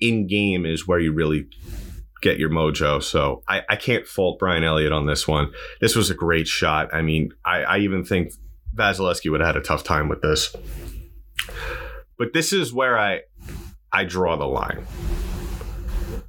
in 0.00 0.26
game 0.26 0.64
is 0.64 0.88
where 0.88 0.98
you 0.98 1.12
really 1.12 1.48
get 2.22 2.38
your 2.38 2.50
mojo. 2.50 3.02
So 3.02 3.42
I, 3.46 3.62
I 3.68 3.76
can't 3.76 4.06
fault 4.06 4.38
Brian 4.38 4.64
Elliott 4.64 4.92
on 4.92 5.06
this 5.06 5.28
one. 5.28 5.52
This 5.80 5.94
was 5.94 6.10
a 6.10 6.14
great 6.14 6.48
shot. 6.48 6.92
I 6.92 7.02
mean, 7.02 7.30
I, 7.44 7.62
I 7.62 7.78
even 7.78 8.04
think 8.04 8.32
Vasilevskiy 8.74 9.30
would 9.30 9.40
have 9.40 9.54
had 9.54 9.56
a 9.56 9.60
tough 9.64 9.84
time 9.84 10.08
with 10.08 10.22
this. 10.22 10.54
But 12.18 12.32
this 12.32 12.52
is 12.52 12.72
where 12.72 12.98
I 12.98 13.20
I 13.92 14.04
draw 14.04 14.36
the 14.36 14.46
line. 14.46 14.86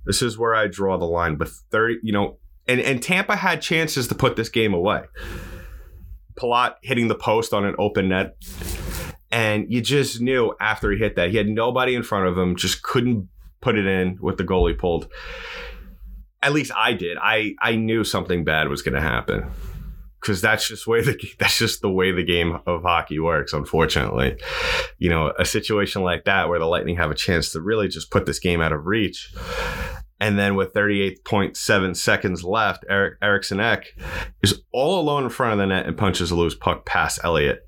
This 0.05 0.21
is 0.21 0.37
where 0.37 0.55
I 0.55 0.67
draw 0.67 0.97
the 0.97 1.05
line. 1.05 1.35
But 1.35 1.49
30, 1.49 1.97
you 2.03 2.13
know, 2.13 2.37
and, 2.67 2.79
and 2.79 3.01
Tampa 3.01 3.35
had 3.35 3.61
chances 3.61 4.07
to 4.07 4.15
put 4.15 4.35
this 4.35 4.49
game 4.49 4.73
away. 4.73 5.03
Palat 6.35 6.75
hitting 6.81 7.07
the 7.07 7.15
post 7.15 7.53
on 7.53 7.65
an 7.65 7.75
open 7.77 8.09
net. 8.09 8.35
And 9.31 9.71
you 9.71 9.81
just 9.81 10.21
knew 10.21 10.55
after 10.59 10.91
he 10.91 10.97
hit 10.97 11.15
that, 11.15 11.29
he 11.29 11.37
had 11.37 11.47
nobody 11.47 11.93
in 11.93 12.03
front 12.03 12.27
of 12.27 12.37
him, 12.37 12.55
just 12.55 12.81
couldn't 12.81 13.29
put 13.61 13.77
it 13.77 13.85
in 13.85 14.17
with 14.21 14.37
the 14.37 14.43
goalie 14.43 14.77
pulled. 14.77 15.07
At 16.41 16.53
least 16.53 16.71
I 16.75 16.93
did. 16.93 17.17
I, 17.21 17.55
I 17.61 17.75
knew 17.75 18.03
something 18.03 18.43
bad 18.43 18.69
was 18.69 18.81
going 18.81 18.95
to 18.95 19.01
happen 19.01 19.51
because 20.19 20.41
that's 20.41 20.67
just 20.67 20.87
way 20.87 21.01
the 21.01 21.17
that's 21.39 21.57
just 21.57 21.81
the 21.81 21.89
way 21.89 22.11
the 22.11 22.23
game 22.23 22.59
of 22.65 22.83
hockey 22.83 23.19
works. 23.19 23.53
Unfortunately, 23.53 24.37
you 24.97 25.09
know, 25.09 25.31
a 25.39 25.45
situation 25.45 26.03
like 26.03 26.25
that 26.25 26.49
where 26.49 26.59
the 26.59 26.65
Lightning 26.65 26.97
have 26.97 27.11
a 27.11 27.15
chance 27.15 27.51
to 27.51 27.61
really 27.61 27.87
just 27.87 28.11
put 28.11 28.25
this 28.25 28.39
game 28.39 28.61
out 28.61 28.73
of 28.73 28.85
reach, 28.85 29.33
and 30.19 30.37
then 30.37 30.55
with 30.55 30.73
38.7 30.73 31.95
seconds 31.95 32.43
left, 32.43 32.85
Eric 32.89 33.17
Eriksson 33.21 33.59
Ek 33.59 33.85
is 34.43 34.61
all 34.71 34.99
alone 34.99 35.23
in 35.23 35.29
front 35.29 35.53
of 35.53 35.59
the 35.59 35.65
net 35.65 35.85
and 35.85 35.97
punches 35.97 36.31
a 36.31 36.35
loose 36.35 36.55
puck 36.55 36.85
past 36.85 37.19
Elliott 37.23 37.67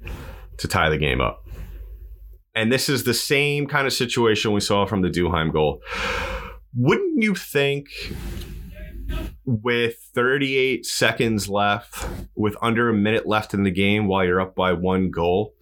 to 0.58 0.68
tie 0.68 0.90
the 0.90 0.98
game 0.98 1.22
up. 1.22 1.46
And 2.54 2.72
this 2.72 2.90
is 2.90 3.06
the 3.06 3.14
same 3.14 3.66
kind 3.66 3.88
of 3.88 3.94
situation 3.94 4.52
we 4.52 4.60
saw 4.60 4.86
from 4.86 5.02
the 5.02 5.10
Duhaime 5.10 5.54
goal. 5.54 5.82
Wouldn't 6.76 7.24
you 7.24 7.34
think 7.34 7.88
with 9.46 9.96
38 10.14 10.86
seconds 10.86 11.50
left, 11.50 12.08
with 12.36 12.56
under 12.62 12.90
a 12.90 12.94
minute 12.94 13.28
left 13.28 13.54
in 13.54 13.64
the 13.64 13.72
game 13.72 14.08
while 14.08 14.26
you're 14.26 14.42
up 14.42 14.56
by 14.56 14.74
one 14.74 15.10
goal, 15.10 15.56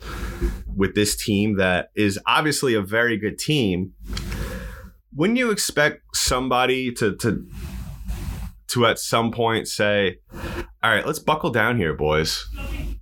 with 0.76 0.96
this 0.96 1.16
team 1.16 1.58
that 1.58 1.92
is 1.96 2.20
obviously 2.26 2.74
a 2.74 2.82
very 2.82 3.18
good 3.18 3.38
team, 3.38 3.94
wouldn't 5.14 5.38
you 5.38 5.52
expect 5.52 6.16
somebody 6.16 6.92
to 6.94 7.16
to 7.18 7.46
to 8.68 8.86
at 8.86 9.00
some 9.00 9.32
point 9.32 9.68
say, 9.68 10.20
"All 10.84 10.92
right, 10.92 11.06
let's 11.06 11.20
buckle 11.20 11.50
down 11.50 11.78
here, 11.78 11.94
boys." 11.94 12.48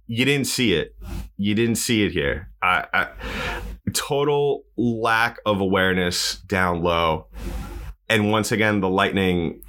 You 0.08 0.24
didn't 0.24 0.48
see 0.48 0.74
it. 0.74 0.96
You 1.38 1.54
didn't 1.54 1.76
see 1.76 2.06
it 2.06 2.14
here. 2.14 2.50
I, 2.62 2.86
I, 2.94 3.10
total 3.94 4.64
lack 4.78 5.38
of 5.46 5.60
awareness 5.60 6.38
down 6.48 6.82
low, 6.82 7.28
and 8.10 8.32
once 8.32 8.52
again, 8.52 8.80
the 8.80 8.90
lightning. 8.90 9.62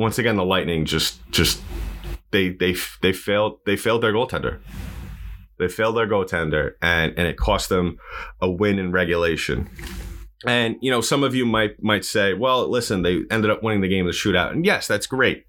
Once 0.00 0.18
again, 0.18 0.36
the 0.36 0.44
lightning 0.44 0.86
just 0.86 1.20
just 1.30 1.60
they 2.30 2.48
they 2.48 2.74
they 3.02 3.12
failed 3.12 3.58
they 3.66 3.76
failed 3.76 4.02
their 4.02 4.14
goaltender. 4.14 4.58
They 5.58 5.68
failed 5.68 5.94
their 5.94 6.08
goaltender, 6.08 6.72
and 6.80 7.12
and 7.18 7.28
it 7.28 7.36
cost 7.36 7.68
them 7.68 7.98
a 8.40 8.50
win 8.50 8.78
in 8.78 8.92
regulation 8.92 9.68
And 10.46 10.76
you 10.80 10.90
know, 10.90 11.02
some 11.02 11.22
of 11.22 11.34
you 11.34 11.44
might 11.44 11.82
might 11.82 12.04
say, 12.06 12.32
"Well, 12.32 12.66
listen, 12.66 13.02
they 13.02 13.24
ended 13.30 13.50
up 13.50 13.62
winning 13.62 13.82
the 13.82 13.88
game 13.88 14.06
of 14.06 14.12
the 14.12 14.18
shootout." 14.18 14.52
And 14.52 14.64
yes, 14.64 14.86
that's 14.86 15.06
great. 15.06 15.44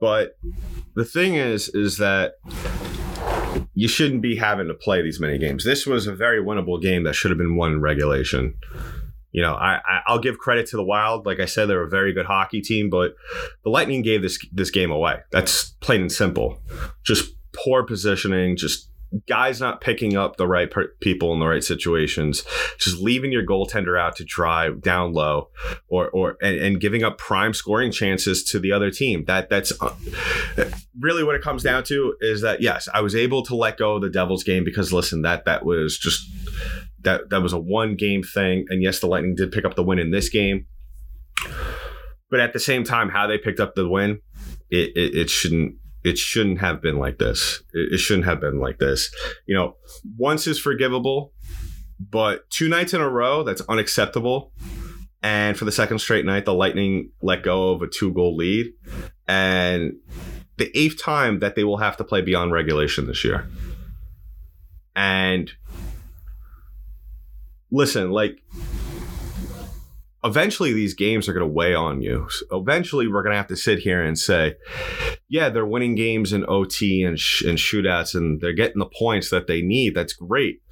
But 0.00 0.36
the 0.96 1.04
thing 1.04 1.36
is, 1.36 1.68
is 1.68 1.98
that 1.98 2.34
you 3.74 3.86
shouldn't 3.86 4.22
be 4.22 4.36
having 4.36 4.66
to 4.66 4.74
play 4.74 5.00
these 5.00 5.20
many 5.20 5.38
games. 5.38 5.64
This 5.64 5.86
was 5.86 6.08
a 6.08 6.14
very 6.14 6.42
winnable 6.42 6.82
game 6.82 7.04
that 7.04 7.14
should 7.14 7.30
have 7.30 7.38
been 7.38 7.54
won 7.54 7.74
in 7.74 7.80
regulation. 7.80 8.54
You 9.32 9.42
know, 9.42 9.54
I, 9.54 9.80
I 10.06 10.12
will 10.12 10.18
give 10.18 10.38
credit 10.38 10.66
to 10.68 10.76
the 10.76 10.82
Wild. 10.82 11.24
Like 11.24 11.40
I 11.40 11.44
said, 11.44 11.66
they're 11.66 11.82
a 11.82 11.88
very 11.88 12.12
good 12.12 12.26
hockey 12.26 12.60
team, 12.60 12.90
but 12.90 13.14
the 13.64 13.70
Lightning 13.70 14.02
gave 14.02 14.22
this 14.22 14.38
this 14.52 14.70
game 14.70 14.90
away. 14.90 15.20
That's 15.30 15.70
plain 15.80 16.02
and 16.02 16.12
simple. 16.12 16.60
Just 17.04 17.32
poor 17.52 17.84
positioning, 17.84 18.56
just 18.56 18.90
guys 19.28 19.60
not 19.60 19.80
picking 19.80 20.16
up 20.16 20.36
the 20.36 20.46
right 20.46 20.70
per- 20.70 20.92
people 21.00 21.32
in 21.32 21.40
the 21.40 21.46
right 21.46 21.64
situations, 21.64 22.44
just 22.78 22.98
leaving 22.98 23.32
your 23.32 23.44
goaltender 23.44 23.98
out 24.00 24.16
to 24.16 24.24
dry 24.24 24.70
down 24.70 25.12
low, 25.12 25.50
or 25.88 26.08
or 26.10 26.36
and, 26.42 26.56
and 26.56 26.80
giving 26.80 27.02
up 27.02 27.18
prime 27.18 27.52
scoring 27.54 27.90
chances 27.90 28.44
to 28.44 28.58
the 28.58 28.72
other 28.72 28.90
team. 28.90 29.24
That 29.24 29.48
that's 29.48 29.72
uh, 29.80 29.94
really 30.98 31.24
what 31.24 31.34
it 31.34 31.42
comes 31.42 31.62
down 31.62 31.84
to. 31.84 32.14
Is 32.20 32.40
that 32.42 32.62
yes, 32.62 32.88
I 32.92 33.00
was 33.00 33.14
able 33.14 33.42
to 33.44 33.54
let 33.54 33.78
go 33.78 33.96
of 33.96 34.02
the 34.02 34.10
Devils 34.10 34.44
game 34.44 34.64
because 34.64 34.92
listen, 34.92 35.22
that 35.22 35.44
that 35.44 35.64
was 35.64 35.98
just 35.98 36.28
that 37.02 37.30
that 37.30 37.42
was 37.42 37.52
a 37.52 37.58
one 37.58 37.96
game 37.96 38.22
thing, 38.22 38.66
and 38.68 38.82
yes, 38.82 39.00
the 39.00 39.06
Lightning 39.06 39.34
did 39.34 39.52
pick 39.52 39.64
up 39.64 39.74
the 39.74 39.82
win 39.82 39.98
in 39.98 40.10
this 40.10 40.28
game. 40.28 40.66
But 42.30 42.40
at 42.40 42.52
the 42.52 42.60
same 42.60 42.84
time, 42.84 43.08
how 43.08 43.26
they 43.26 43.38
picked 43.38 43.60
up 43.60 43.74
the 43.74 43.88
win, 43.88 44.20
it, 44.70 44.90
it, 44.96 45.14
it 45.16 45.30
shouldn't 45.30 45.74
it 46.04 46.16
shouldn't 46.16 46.60
have 46.60 46.80
been 46.80 46.96
like 46.96 47.18
this. 47.18 47.62
It, 47.72 47.98
shouldn't 47.98 48.24
have 48.24 48.40
been 48.40 48.58
like 48.58 48.78
this. 48.78 49.14
You 49.46 49.54
know, 49.54 49.76
once 50.16 50.46
is 50.46 50.58
forgivable, 50.58 51.32
but 51.98 52.48
two 52.50 52.68
nights 52.68 52.94
in 52.94 53.00
a 53.00 53.08
row, 53.08 53.42
that's 53.42 53.60
unacceptable. 53.62 54.52
And 55.22 55.58
for 55.58 55.66
the 55.66 55.72
second 55.72 55.98
straight 55.98 56.24
night, 56.24 56.46
the 56.46 56.54
Lightning 56.54 57.10
let 57.20 57.42
go 57.42 57.72
of 57.72 57.82
a 57.82 57.86
two 57.86 58.12
goal 58.12 58.36
lead. 58.36 58.72
And 59.28 59.96
the 60.56 60.76
eighth 60.76 61.02
time 61.02 61.40
that 61.40 61.54
they 61.54 61.64
will 61.64 61.76
have 61.76 61.98
to 61.98 62.04
play 62.04 62.22
beyond 62.22 62.52
regulation 62.52 63.06
this 63.06 63.22
year. 63.22 63.46
And 64.96 65.52
listen, 67.70 68.10
like, 68.10 68.42
eventually 70.22 70.72
these 70.72 70.94
games 70.94 71.28
are 71.28 71.32
going 71.32 71.46
to 71.46 71.52
weigh 71.52 71.74
on 71.74 72.02
you. 72.02 72.28
So 72.30 72.58
eventually, 72.58 73.08
we're 73.08 73.22
going 73.22 73.32
to 73.32 73.38
have 73.38 73.48
to 73.48 73.56
sit 73.56 73.80
here 73.80 74.02
and 74.02 74.18
say, 74.18 74.56
yeah, 75.28 75.48
they're 75.48 75.66
winning 75.66 75.94
games 75.94 76.32
in 76.32 76.44
OT 76.48 77.02
and, 77.02 77.18
sh- 77.18 77.42
and 77.42 77.58
shootouts 77.58 78.14
and 78.14 78.40
they're 78.40 78.52
getting 78.52 78.78
the 78.78 78.86
points 78.86 79.30
that 79.30 79.46
they 79.46 79.62
need. 79.62 79.94
That's 79.94 80.12
great. 80.12 80.62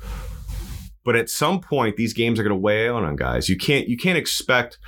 But 1.04 1.16
at 1.16 1.30
some 1.30 1.60
point, 1.60 1.96
these 1.96 2.12
games 2.12 2.38
are 2.38 2.42
going 2.42 2.54
to 2.54 2.60
weigh 2.60 2.88
on 2.88 3.04
on 3.04 3.16
guys. 3.16 3.48
You 3.48 3.56
can't 3.56 3.88
you 3.88 3.96
can't 3.96 4.18
expect. 4.18 4.78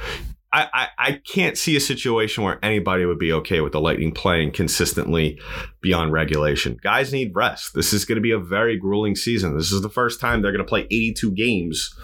I, 0.52 0.68
I, 0.72 0.88
I 0.98 1.12
can't 1.12 1.56
see 1.56 1.76
a 1.76 1.80
situation 1.80 2.42
where 2.42 2.58
anybody 2.64 3.04
would 3.04 3.18
be 3.18 3.32
okay 3.32 3.60
with 3.60 3.72
the 3.72 3.80
Lightning 3.80 4.10
playing 4.10 4.50
consistently 4.50 5.40
beyond 5.80 6.12
regulation. 6.12 6.76
Guys 6.82 7.12
need 7.12 7.32
rest. 7.34 7.74
This 7.74 7.92
is 7.92 8.04
going 8.04 8.16
to 8.16 8.22
be 8.22 8.32
a 8.32 8.38
very 8.38 8.76
grueling 8.76 9.14
season. 9.14 9.56
This 9.56 9.70
is 9.70 9.82
the 9.82 9.88
first 9.88 10.20
time 10.20 10.42
they're 10.42 10.52
going 10.52 10.64
to 10.64 10.68
play 10.68 10.86
82 10.90 11.32
games 11.32 11.94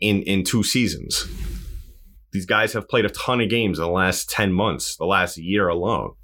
in 0.00 0.22
in 0.22 0.44
two 0.44 0.62
seasons. 0.62 1.26
These 2.32 2.46
guys 2.46 2.72
have 2.72 2.88
played 2.88 3.04
a 3.04 3.10
ton 3.10 3.40
of 3.40 3.48
games 3.48 3.78
in 3.78 3.84
the 3.84 3.90
last 3.90 4.30
10 4.30 4.52
months, 4.52 4.96
the 4.96 5.04
last 5.04 5.36
year 5.36 5.68
alone. 5.68 6.14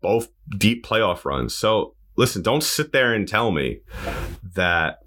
Both 0.00 0.28
deep 0.56 0.84
playoff 0.84 1.24
runs. 1.24 1.56
So 1.56 1.94
listen, 2.16 2.42
don't 2.42 2.62
sit 2.62 2.92
there 2.92 3.14
and 3.14 3.26
tell 3.26 3.50
me 3.50 3.80
that 4.54 4.98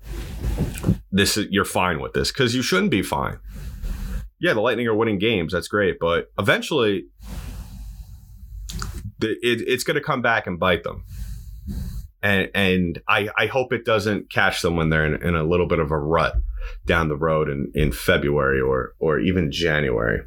this 1.11 1.37
is 1.37 1.47
you're 1.49 1.65
fine 1.65 1.99
with 2.01 2.13
this 2.13 2.31
because 2.31 2.55
you 2.55 2.61
shouldn't 2.61 2.91
be 2.91 3.03
fine. 3.03 3.39
Yeah, 4.43 4.53
the 4.53 4.59
Lightning 4.59 4.87
are 4.87 4.93
winning 4.93 5.19
games. 5.19 5.53
That's 5.53 5.69
great, 5.69 5.99
but 6.01 6.29
eventually, 6.37 7.05
it, 9.21 9.39
it's 9.41 9.85
going 9.85 9.95
to 9.95 10.03
come 10.03 10.21
back 10.21 10.47
and 10.47 10.59
bite 10.59 10.83
them. 10.83 11.05
And 12.21 12.49
and 12.53 13.01
I 13.07 13.29
I 13.37 13.45
hope 13.45 13.71
it 13.71 13.85
doesn't 13.85 14.29
catch 14.29 14.61
them 14.61 14.75
when 14.75 14.89
they're 14.89 15.05
in, 15.05 15.25
in 15.25 15.35
a 15.35 15.45
little 15.45 15.65
bit 15.65 15.79
of 15.79 15.91
a 15.91 15.97
rut 15.97 16.35
down 16.85 17.07
the 17.07 17.15
road 17.15 17.47
in, 17.47 17.71
in 17.73 17.93
February 17.93 18.59
or 18.59 18.95
or 18.99 19.17
even 19.17 19.49
January. 19.49 20.23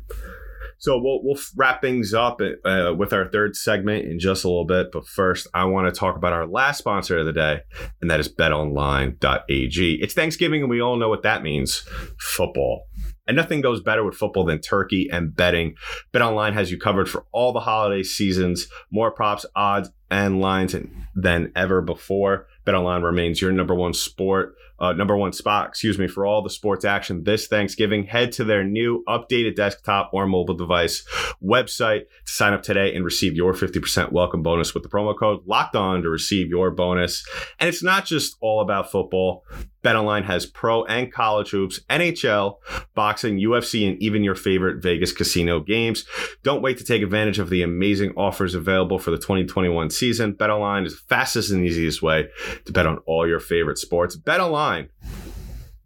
So 0.79 0.96
we'll 0.96 1.22
we'll 1.22 1.38
wrap 1.55 1.83
things 1.83 2.14
up 2.14 2.40
uh, 2.64 2.94
with 2.96 3.12
our 3.12 3.29
third 3.29 3.55
segment 3.55 4.07
in 4.07 4.18
just 4.18 4.44
a 4.44 4.48
little 4.48 4.64
bit. 4.64 4.92
But 4.92 5.07
first, 5.07 5.46
I 5.52 5.66
want 5.66 5.92
to 5.92 5.98
talk 5.98 6.16
about 6.16 6.33
our 6.33 6.46
last 6.46 6.79
sponsor 6.79 7.18
of 7.18 7.26
the 7.26 7.35
day, 7.35 7.61
and 8.00 8.11
that 8.11 8.20
is 8.20 8.35
BetOnline.ag. 8.35 9.98
It's 10.00 10.14
Thanksgiving, 10.14 10.62
and 10.62 10.70
we 10.70 10.81
all 10.81 10.96
know 10.96 11.11
what 11.11 11.22
that 11.22 11.42
means: 11.42 11.87
football. 12.18 12.87
And 13.26 13.36
nothing 13.36 13.60
goes 13.60 13.82
better 13.82 14.04
with 14.04 14.14
football 14.14 14.44
than 14.44 14.60
turkey 14.60 15.08
and 15.10 15.34
betting. 15.34 15.74
BetOnline 16.12 16.52
has 16.52 16.70
you 16.70 16.78
covered 16.78 17.08
for 17.08 17.26
all 17.32 17.52
the 17.52 17.60
holiday 17.60 18.02
seasons. 18.02 18.68
More 18.90 19.10
props, 19.10 19.44
odds, 19.54 19.90
and 20.10 20.40
lines 20.40 20.74
than 21.14 21.52
ever 21.56 21.82
before. 21.82 22.46
BetOnline 22.66 23.02
remains 23.02 23.40
your 23.40 23.52
number 23.52 23.74
one 23.74 23.94
sport 23.94 24.56
uh, 24.78 24.92
number 24.92 25.16
one 25.16 25.32
spot, 25.32 25.68
excuse 25.68 25.98
me, 25.98 26.06
for 26.06 26.26
all 26.26 26.42
the 26.42 26.50
sports 26.50 26.84
action 26.84 27.24
this 27.24 27.46
Thanksgiving. 27.46 28.04
Head 28.04 28.32
to 28.32 28.44
their 28.44 28.62
new 28.62 29.02
updated 29.08 29.56
desktop 29.56 30.10
or 30.12 30.26
mobile 30.26 30.54
device 30.54 31.04
website 31.42 32.02
to 32.26 32.32
sign 32.32 32.52
up 32.52 32.62
today 32.62 32.94
and 32.94 33.04
receive 33.04 33.34
your 33.34 33.54
50% 33.54 34.12
welcome 34.12 34.42
bonus 34.42 34.74
with 34.74 34.82
the 34.82 34.88
promo 34.88 35.18
code 35.18 35.40
locked 35.46 35.76
on 35.76 36.02
to 36.02 36.10
receive 36.10 36.48
your 36.48 36.70
bonus. 36.70 37.24
And 37.58 37.68
it's 37.68 37.82
not 37.82 38.04
just 38.04 38.36
all 38.40 38.60
about 38.60 38.90
football. 38.90 39.44
BetOnline 39.87 40.25
has 40.25 40.46
pro 40.46 40.85
and 40.87 41.12
college 41.12 41.51
hoops, 41.51 41.79
NHL, 41.88 42.57
boxing, 42.96 43.38
UFC, 43.38 43.88
and 43.88 44.03
even 44.03 44.25
your 44.25 44.35
favorite 44.35 44.83
Vegas 44.83 45.12
casino 45.12 45.61
games. 45.61 46.05
Don't 46.42 46.61
wait 46.61 46.79
to 46.79 46.85
take 46.85 47.03
advantage 47.03 47.38
of 47.38 47.51
the 47.51 47.62
amazing 47.62 48.12
offers 48.16 48.57
available 48.57 48.99
for 48.99 49.12
the 49.12 49.16
2021 49.16 49.90
season. 49.90 50.35
BetOnline 50.35 50.87
is 50.87 50.96
the 50.96 51.03
fastest 51.09 51.53
and 51.53 51.64
easiest 51.64 52.03
way 52.03 52.27
to 52.64 52.72
bet 52.72 52.85
on 52.85 52.99
all 53.07 53.29
your 53.29 53.38
favorite 53.38 53.79
sports. 53.79 54.16
BetOnline, 54.16 54.88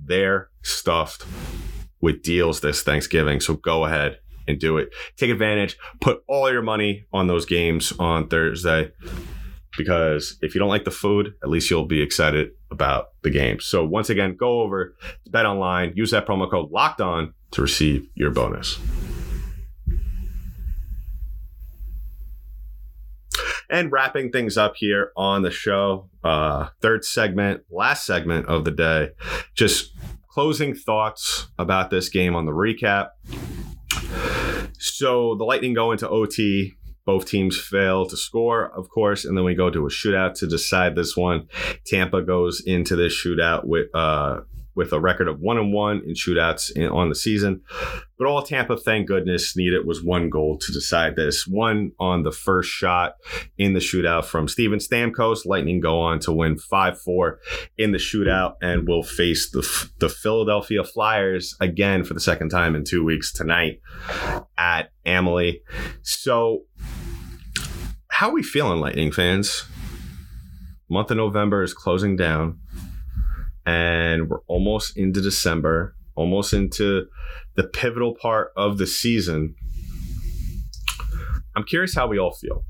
they're 0.02 0.48
stuffed 0.62 1.26
with 2.00 2.22
deals 2.22 2.60
this 2.60 2.82
Thanksgiving, 2.82 3.38
so 3.38 3.52
go 3.52 3.84
ahead 3.84 4.18
and 4.48 4.58
do 4.58 4.78
it. 4.78 4.94
Take 5.18 5.30
advantage. 5.30 5.76
Put 6.00 6.24
all 6.26 6.50
your 6.50 6.62
money 6.62 7.04
on 7.12 7.26
those 7.26 7.44
games 7.44 7.92
on 7.98 8.28
Thursday 8.28 8.92
because 9.80 10.36
if 10.42 10.54
you 10.54 10.58
don't 10.58 10.68
like 10.68 10.84
the 10.84 10.90
food, 10.90 11.32
at 11.42 11.48
least 11.48 11.70
you'll 11.70 11.86
be 11.86 12.02
excited 12.02 12.50
about 12.70 13.12
the 13.22 13.30
game. 13.30 13.58
So 13.60 13.82
once 13.82 14.10
again, 14.10 14.36
go 14.38 14.60
over 14.60 14.94
to 15.24 15.30
Bet 15.30 15.46
Online, 15.46 15.94
use 15.96 16.10
that 16.10 16.26
promo 16.26 16.50
code 16.50 16.70
Locked 16.70 17.00
On 17.00 17.32
to 17.52 17.62
receive 17.62 18.06
your 18.14 18.30
bonus. 18.30 18.78
And 23.70 23.90
wrapping 23.90 24.32
things 24.32 24.58
up 24.58 24.74
here 24.76 25.12
on 25.16 25.42
the 25.42 25.50
show, 25.50 26.10
uh, 26.22 26.68
third 26.82 27.04
segment, 27.04 27.62
last 27.70 28.04
segment 28.04 28.46
of 28.46 28.66
the 28.66 28.72
day, 28.72 29.10
just 29.54 29.96
closing 30.28 30.74
thoughts 30.74 31.46
about 31.58 31.88
this 31.88 32.10
game 32.10 32.36
on 32.36 32.44
the 32.44 32.52
recap. 32.52 33.10
So 34.78 35.36
the 35.36 35.44
Lightning 35.44 35.72
go 35.72 35.92
into 35.92 36.08
OT 36.08 36.74
both 37.04 37.26
teams 37.26 37.58
fail 37.58 38.06
to 38.06 38.16
score, 38.16 38.70
of 38.76 38.88
course, 38.88 39.24
and 39.24 39.36
then 39.36 39.44
we 39.44 39.54
go 39.54 39.70
to 39.70 39.86
a 39.86 39.90
shootout 39.90 40.34
to 40.34 40.46
decide 40.46 40.94
this 40.94 41.16
one. 41.16 41.48
Tampa 41.84 42.22
goes 42.22 42.62
into 42.64 42.96
this 42.96 43.14
shootout 43.14 43.64
with 43.64 43.88
uh, 43.94 44.40
with 44.80 44.94
a 44.94 44.98
record 44.98 45.28
of 45.28 45.40
one 45.40 45.58
and 45.58 45.74
one 45.74 46.00
in 46.06 46.14
shootouts 46.14 46.74
in, 46.74 46.88
on 46.88 47.10
the 47.10 47.14
season. 47.14 47.60
But 48.16 48.26
all 48.26 48.42
Tampa, 48.42 48.78
thank 48.78 49.06
goodness, 49.06 49.54
needed 49.54 49.86
was 49.86 50.02
one 50.02 50.30
goal 50.30 50.56
to 50.58 50.72
decide 50.72 51.16
this. 51.16 51.46
One 51.46 51.92
on 51.98 52.22
the 52.22 52.32
first 52.32 52.70
shot 52.70 53.16
in 53.58 53.74
the 53.74 53.80
shootout 53.80 54.24
from 54.24 54.48
Steven 54.48 54.78
Stamkos. 54.78 55.44
Lightning 55.44 55.80
go 55.80 56.00
on 56.00 56.18
to 56.20 56.32
win 56.32 56.56
5 56.56 56.98
4 56.98 57.38
in 57.76 57.92
the 57.92 57.98
shootout 57.98 58.54
and 58.62 58.88
will 58.88 59.02
face 59.02 59.50
the, 59.50 59.60
the 59.98 60.08
Philadelphia 60.08 60.82
Flyers 60.82 61.54
again 61.60 62.02
for 62.02 62.14
the 62.14 62.20
second 62.20 62.48
time 62.48 62.74
in 62.74 62.82
two 62.82 63.04
weeks 63.04 63.34
tonight 63.34 63.80
at 64.56 64.92
Amalie. 65.04 65.60
So 66.00 66.62
how 68.08 68.30
are 68.30 68.34
we 68.34 68.42
feeling, 68.42 68.80
Lightning 68.80 69.12
fans? 69.12 69.66
Month 70.88 71.10
of 71.10 71.18
November 71.18 71.62
is 71.62 71.74
closing 71.74 72.16
down, 72.16 72.58
and 73.70 74.28
we're 74.28 74.40
almost 74.48 74.96
into 74.96 75.20
December, 75.20 75.94
almost 76.16 76.52
into 76.52 77.06
the 77.54 77.62
pivotal 77.62 78.16
part 78.20 78.52
of 78.56 78.78
the 78.78 78.86
season. 78.86 79.54
I'm 81.54 81.62
curious 81.64 81.94
how 81.94 82.08
we 82.08 82.18
all 82.18 82.32
feel 82.32 82.64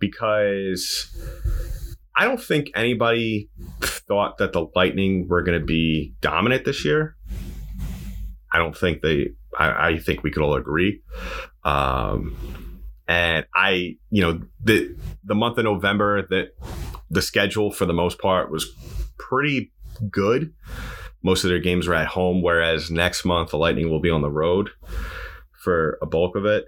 because 0.00 1.16
I 2.16 2.24
don't 2.24 2.42
think 2.42 2.70
anybody 2.74 3.48
thought 3.80 4.38
that 4.38 4.52
the 4.52 4.66
Lightning 4.74 5.28
were 5.28 5.42
going 5.42 5.58
to 5.58 5.64
be 5.64 6.14
dominant 6.20 6.64
this 6.64 6.84
year. 6.84 7.16
I 8.52 8.58
don't 8.58 8.76
think 8.76 9.02
they. 9.02 9.28
I, 9.56 9.88
I 9.88 9.98
think 9.98 10.22
we 10.22 10.30
could 10.30 10.42
all 10.42 10.54
agree. 10.54 11.02
Um, 11.64 12.36
and 13.06 13.46
I, 13.54 13.96
you 14.10 14.22
know, 14.22 14.40
the 14.64 14.96
the 15.22 15.34
month 15.34 15.58
of 15.58 15.64
November 15.64 16.26
that 16.26 16.56
the 17.10 17.22
schedule 17.22 17.70
for 17.70 17.86
the 17.86 17.92
most 17.92 18.18
part 18.18 18.50
was 18.50 18.66
pretty 19.18 19.72
good. 20.10 20.52
most 21.22 21.44
of 21.44 21.50
their 21.50 21.58
games 21.58 21.88
are 21.88 21.94
at 21.94 22.06
home, 22.06 22.42
whereas 22.42 22.90
next 22.90 23.24
month 23.24 23.50
the 23.50 23.58
Lightning 23.58 23.90
will 23.90 24.00
be 24.00 24.10
on 24.10 24.22
the 24.22 24.30
road 24.30 24.70
for 25.62 25.98
a 26.00 26.06
bulk 26.06 26.36
of 26.36 26.44
it. 26.46 26.66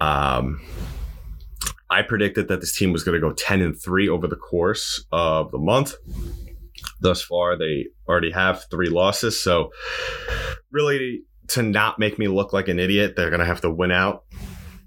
Um, 0.00 0.60
I 1.90 2.02
predicted 2.02 2.48
that 2.48 2.60
this 2.60 2.76
team 2.76 2.92
was 2.92 3.04
going 3.04 3.14
to 3.14 3.20
go 3.20 3.32
10 3.32 3.60
and 3.60 3.80
3 3.80 4.08
over 4.08 4.26
the 4.26 4.36
course 4.36 5.04
of 5.12 5.50
the 5.50 5.58
month. 5.58 5.94
Thus 7.00 7.22
far, 7.22 7.56
they 7.56 7.86
already 8.08 8.30
have 8.30 8.64
three 8.70 8.88
losses. 8.88 9.40
So, 9.40 9.70
really, 10.70 11.22
to 11.48 11.62
not 11.62 11.98
make 11.98 12.18
me 12.18 12.28
look 12.28 12.52
like 12.52 12.68
an 12.68 12.78
idiot, 12.78 13.14
they're 13.16 13.30
going 13.30 13.40
to 13.40 13.46
have 13.46 13.60
to 13.62 13.70
win 13.70 13.92
out 13.92 14.24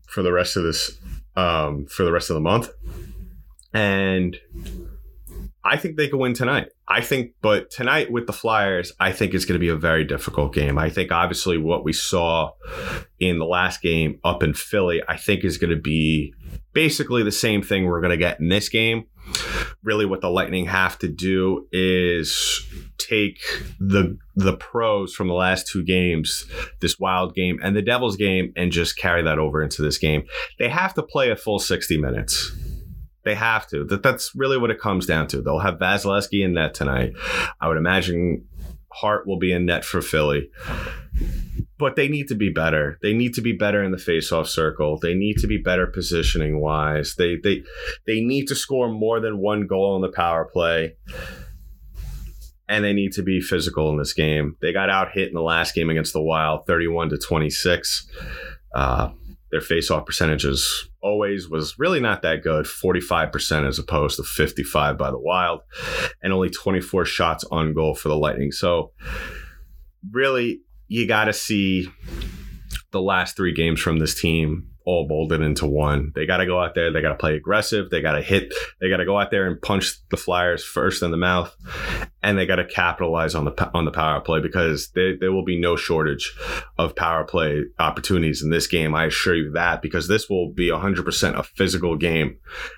for 0.08 0.24
the 0.24 0.32
rest 0.32 0.58
of 0.58 0.64
this, 0.64 0.98
um, 1.36 1.86
for 1.86 2.04
the 2.04 2.12
rest 2.12 2.30
of 2.30 2.34
the 2.34 2.42
month. 2.42 2.70
And 3.74 4.38
I 5.68 5.76
think 5.76 5.98
they 5.98 6.08
can 6.08 6.20
win 6.20 6.34
tonight. 6.34 6.70
I 6.88 7.02
think, 7.02 7.34
but 7.42 7.70
tonight 7.70 8.10
with 8.10 8.26
the 8.26 8.34
Flyers, 8.34 8.94
I 9.02 9.12
think 9.12 9.34
it's 9.34 9.44
going 9.44 9.60
to 9.60 9.60
be 9.60 9.68
a 9.68 9.76
very 9.76 10.06
difficult 10.06 10.54
game. 10.54 10.78
I 10.78 10.90
think 10.90 11.12
obviously 11.12 11.58
what 11.58 11.84
we 11.84 11.92
saw 11.92 12.52
in 13.20 13.38
the 13.38 13.46
last 13.46 13.82
game 13.82 14.20
up 14.24 14.44
in 14.44 14.54
Philly, 14.54 15.02
I 15.10 15.18
think 15.18 15.44
is 15.44 15.58
going 15.58 15.76
to 15.76 15.82
be 15.82 16.34
basically 16.72 17.22
the 17.22 17.34
same 17.34 17.62
thing 17.62 17.86
we're 17.86 18.00
going 18.00 18.12
to 18.12 18.18
get 18.18 18.40
in 18.40 18.48
this 18.48 18.70
game. 18.70 19.08
Really, 19.84 20.06
what 20.06 20.22
the 20.22 20.30
Lightning 20.30 20.68
have 20.68 20.98
to 21.00 21.10
do 21.10 21.68
is 21.74 22.66
take 22.98 23.40
the 23.78 24.18
the 24.36 24.56
pros 24.56 25.14
from 25.14 25.28
the 25.28 25.34
last 25.34 25.68
two 25.68 25.84
games, 25.84 26.46
this 26.80 26.98
Wild 26.98 27.36
game 27.36 27.60
and 27.62 27.76
the 27.76 27.82
Devils 27.82 28.16
game, 28.16 28.54
and 28.56 28.72
just 28.72 28.98
carry 28.98 29.22
that 29.24 29.38
over 29.38 29.62
into 29.62 29.82
this 29.82 29.98
game. 29.98 30.24
They 30.60 30.70
have 30.70 30.94
to 30.94 31.04
play 31.04 31.30
a 31.30 31.36
full 31.36 31.60
sixty 31.60 31.98
minutes. 31.98 32.54
They 33.28 33.36
have 33.36 33.68
to. 33.68 33.84
That 33.84 34.04
that's 34.04 34.32
really 34.36 34.58
what 34.58 34.72
it 34.72 34.80
comes 34.80 35.06
down 35.06 35.28
to. 35.28 35.42
They'll 35.42 35.60
have 35.60 35.80
Vasilevskiy 35.80 36.46
in 36.46 36.54
net 36.54 36.74
tonight. 36.74 37.12
I 37.60 37.68
would 37.68 37.76
imagine 37.76 38.46
Hart 38.90 39.28
will 39.28 39.38
be 39.38 39.52
in 39.52 39.66
net 39.66 39.84
for 39.84 40.02
Philly. 40.02 40.50
But 41.78 41.98
they 41.98 42.08
need 42.08 42.30
to 42.30 42.36
be 42.36 42.50
better. 42.50 42.98
They 43.02 43.12
need 43.12 43.34
to 43.34 43.42
be 43.42 43.52
better 43.52 43.84
in 43.84 43.92
the 43.92 43.98
faceoff 43.98 44.48
circle. 44.48 44.98
They 44.98 45.14
need 45.14 45.40
to 45.40 45.48
be 45.48 45.58
better 45.58 45.88
positioning 45.88 46.62
wise. 46.62 47.16
They 47.18 47.36
they 47.36 47.64
they 48.06 48.22
need 48.22 48.48
to 48.48 48.56
score 48.56 48.90
more 48.90 49.20
than 49.20 49.40
one 49.40 49.68
goal 49.68 49.96
on 49.96 50.00
the 50.02 50.08
power 50.08 50.46
play. 50.46 50.96
And 52.70 52.86
they 52.86 52.94
need 52.94 53.12
to 53.14 53.24
be 53.24 53.42
physical 53.42 53.90
in 53.90 53.98
this 53.98 54.14
game. 54.14 54.56
They 54.62 54.72
got 54.72 54.90
out 54.90 55.12
hit 55.12 55.28
in 55.28 55.34
the 55.34 55.42
last 55.42 55.76
game 55.76 55.90
against 55.90 56.14
the 56.14 56.22
Wild, 56.22 56.66
31 56.66 57.10
to 57.10 57.18
26. 57.18 58.10
Uh, 58.74 59.10
their 59.52 59.62
faceoff 59.62 60.06
percentages 60.06 60.90
always 61.02 61.50
was 61.50 61.80
really 61.80 62.00
not 62.00 62.22
that 62.22 62.44
good 62.44 62.66
45% 62.66 63.68
as 63.68 63.80
opposed 63.80 64.18
to 64.18 64.24
55 64.24 64.98
by 64.98 65.10
the 65.10 65.20
wild 65.20 65.62
and 66.22 66.34
only 66.34 66.50
24 66.50 67.06
shots 67.06 67.46
on 67.50 67.74
goal 67.74 67.96
for 67.96 68.10
the 68.10 68.18
lightning. 68.18 68.52
So 68.52 68.92
really 70.12 70.62
you 70.88 71.08
got 71.08 71.26
to 71.26 71.34
see 71.34 71.90
the 72.92 73.02
last 73.02 73.36
three 73.36 73.54
games 73.54 73.80
from 73.80 74.00
this 74.00 74.20
team 74.20 74.70
all 74.88 75.06
bolded 75.06 75.42
into 75.42 75.68
one. 75.68 76.14
They 76.16 76.26
got 76.26 76.38
to 76.38 76.46
go 76.46 76.62
out 76.62 76.74
there. 76.74 76.94
They 76.94 77.02
got 77.02 77.10
to 77.10 77.16
play 77.16 77.36
aggressive. 77.36 77.90
They 77.90 78.00
got 78.00 78.14
to 78.14 78.22
hit. 78.22 78.54
They 78.80 78.90
got 78.90 78.98
to 78.98 79.06
go 79.06 79.20
out 79.20 79.32
there 79.32 79.46
and 79.46 79.62
punch 79.62 79.96
the 80.10 80.16
Flyers 80.16 80.64
first 80.64 81.04
in 81.04 81.12
the 81.12 81.18
mouth, 81.18 81.54
and 82.24 82.38
they 82.38 82.46
got 82.46 82.56
to 82.56 82.66
capitalize 82.66 83.36
on 83.36 83.44
the 83.44 83.72
on 83.74 83.84
the 83.84 83.92
power 83.92 84.22
play 84.22 84.40
because 84.40 84.90
there 84.92 85.18
there 85.20 85.34
will 85.34 85.44
be 85.44 85.60
no 85.60 85.76
shortage 85.76 86.34
of 86.78 86.96
power 86.96 87.26
play 87.26 87.66
opportunities 87.80 88.42
in 88.42 88.50
this 88.50 88.66
game. 88.66 88.96
I 88.96 89.08
assure 89.08 89.36
you 89.36 89.52
that 89.52 89.82
because 89.82 90.08
this 90.08 90.30
will 90.30 90.54
be 90.54 90.70
100% 90.70 91.38
a 91.38 91.44
physical 91.44 91.98
game 91.98 92.38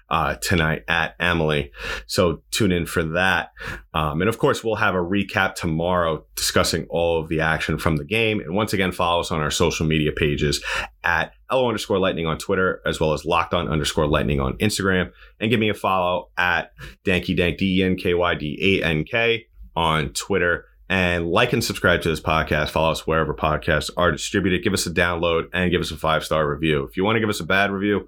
uh, 0.10 0.34
tonight 0.38 0.86
at 0.88 1.16
Amalie. 1.20 1.72
So 2.08 2.42
tune 2.50 2.72
in 2.72 2.88
for 2.88 3.04
that, 3.04 3.52
um, 3.94 4.22
and 4.22 4.30
of 4.30 4.40
course 4.40 4.64
we'll 4.64 4.76
have 4.76 4.96
a 4.96 4.98
recap 4.98 5.54
tomorrow 5.54 6.26
discussing 6.36 6.88
all 6.90 7.22
of 7.22 7.30
the 7.30 7.42
action 7.42 7.78
from 7.78 7.98
the 7.98 8.06
game. 8.06 8.40
And 8.40 8.56
once 8.56 8.74
again, 8.74 8.92
follow 8.92 9.20
us 9.20 9.30
on 9.30 9.42
our 9.42 9.52
social 9.52 9.86
media 9.86 10.12
pages 10.12 10.64
at 11.10 11.34
LO 11.52 11.68
underscore 11.68 11.98
lightning 11.98 12.28
on 12.28 12.38
Twitter, 12.38 12.82
as 12.86 13.00
well 13.00 13.14
as 13.14 13.26
locked 13.26 13.56
on 13.56 13.68
underscore 13.68 14.06
lightning 14.06 14.40
on 14.40 14.54
Instagram. 14.58 15.12
And 15.40 15.50
give 15.50 15.60
me 15.60 15.70
a 15.70 15.74
follow 15.74 16.30
at 16.38 16.72
Danky 17.04 17.36
Dank, 17.36 17.58
D 17.58 17.80
E 17.80 17.84
N 17.84 17.96
K 17.96 18.14
Y 18.14 18.36
D 18.36 18.80
A 18.82 18.86
N 18.86 19.04
K 19.04 19.48
on 19.76 20.10
Twitter. 20.10 20.66
And 20.88 21.28
like 21.28 21.52
and 21.52 21.64
subscribe 21.64 22.04
to 22.04 22.10
this 22.10 22.22
podcast. 22.22 22.70
Follow 22.70 22.92
us 22.92 23.08
wherever 23.08 23.34
podcasts 23.34 23.90
are 23.98 24.12
distributed. 24.12 24.64
Give 24.64 24.74
us 24.74 24.86
a 24.86 24.92
download 24.92 25.46
and 25.52 25.72
give 25.72 25.82
us 25.82 25.92
a 25.92 25.98
five 25.98 26.24
star 26.24 26.48
review. 26.48 26.84
If 26.84 26.96
you 26.96 27.04
want 27.04 27.16
to 27.16 27.20
give 27.20 27.30
us 27.30 27.40
a 27.40 27.46
bad 27.46 27.72
review, 27.72 28.08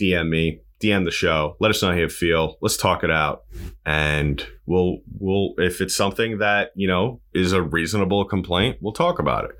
DM 0.00 0.28
me, 0.28 0.60
DM 0.80 1.04
the 1.04 1.10
show. 1.10 1.56
Let 1.58 1.70
us 1.70 1.82
know 1.82 1.90
how 1.90 1.98
you 1.98 2.08
feel. 2.08 2.56
Let's 2.60 2.76
talk 2.76 3.02
it 3.02 3.10
out, 3.10 3.42
and 3.84 4.44
we'll 4.66 4.98
we'll 5.18 5.54
if 5.58 5.80
it's 5.80 5.96
something 5.96 6.38
that 6.38 6.70
you 6.76 6.86
know 6.86 7.20
is 7.32 7.52
a 7.52 7.62
reasonable 7.62 8.24
complaint, 8.24 8.78
we'll 8.80 8.92
talk 8.92 9.18
about 9.18 9.46
it. 9.46 9.52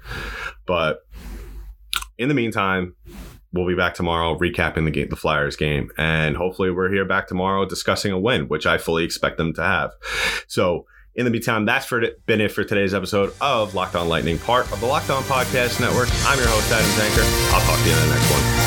But 0.67 1.01
in 2.18 2.29
the 2.29 2.35
meantime, 2.35 2.94
we'll 3.53 3.66
be 3.66 3.74
back 3.74 3.94
tomorrow 3.94 4.37
recapping 4.38 4.85
the 4.85 4.90
game, 4.90 5.09
the 5.09 5.16
Flyers 5.16 5.57
game, 5.57 5.90
and 5.96 6.37
hopefully 6.37 6.70
we're 6.70 6.90
here 6.90 7.05
back 7.05 7.27
tomorrow 7.27 7.64
discussing 7.64 8.12
a 8.12 8.18
win, 8.18 8.48
which 8.48 8.66
I 8.66 8.79
fully 8.79 9.05
expect 9.05 9.37
them 9.38 9.53
to 9.55 9.62
have. 9.62 9.90
So. 10.46 10.87
In 11.16 11.24
the 11.24 11.31
meantime, 11.31 11.64
that's 11.64 11.87
for 11.87 12.03
been 12.27 12.40
it 12.40 12.50
for 12.50 12.64
today's 12.64 12.92
episode 12.92 13.33
of 13.40 13.72
Locked 13.72 13.94
On 13.94 14.09
Lightning, 14.09 14.37
part 14.37 14.72
of 14.72 14.81
the 14.81 14.87
Locked 14.87 15.11
On 15.11 15.22
Podcast 15.22 15.79
Network. 15.79 16.09
I'm 16.27 16.37
your 16.40 16.48
host, 16.48 16.72
Adam 16.72 16.90
Zanker. 16.90 17.55
I'll 17.55 17.61
talk 17.61 17.79
to 17.79 17.88
you 17.88 17.94
in 17.94 18.09
the 18.09 18.14
next 18.16 18.31
one. 18.33 18.63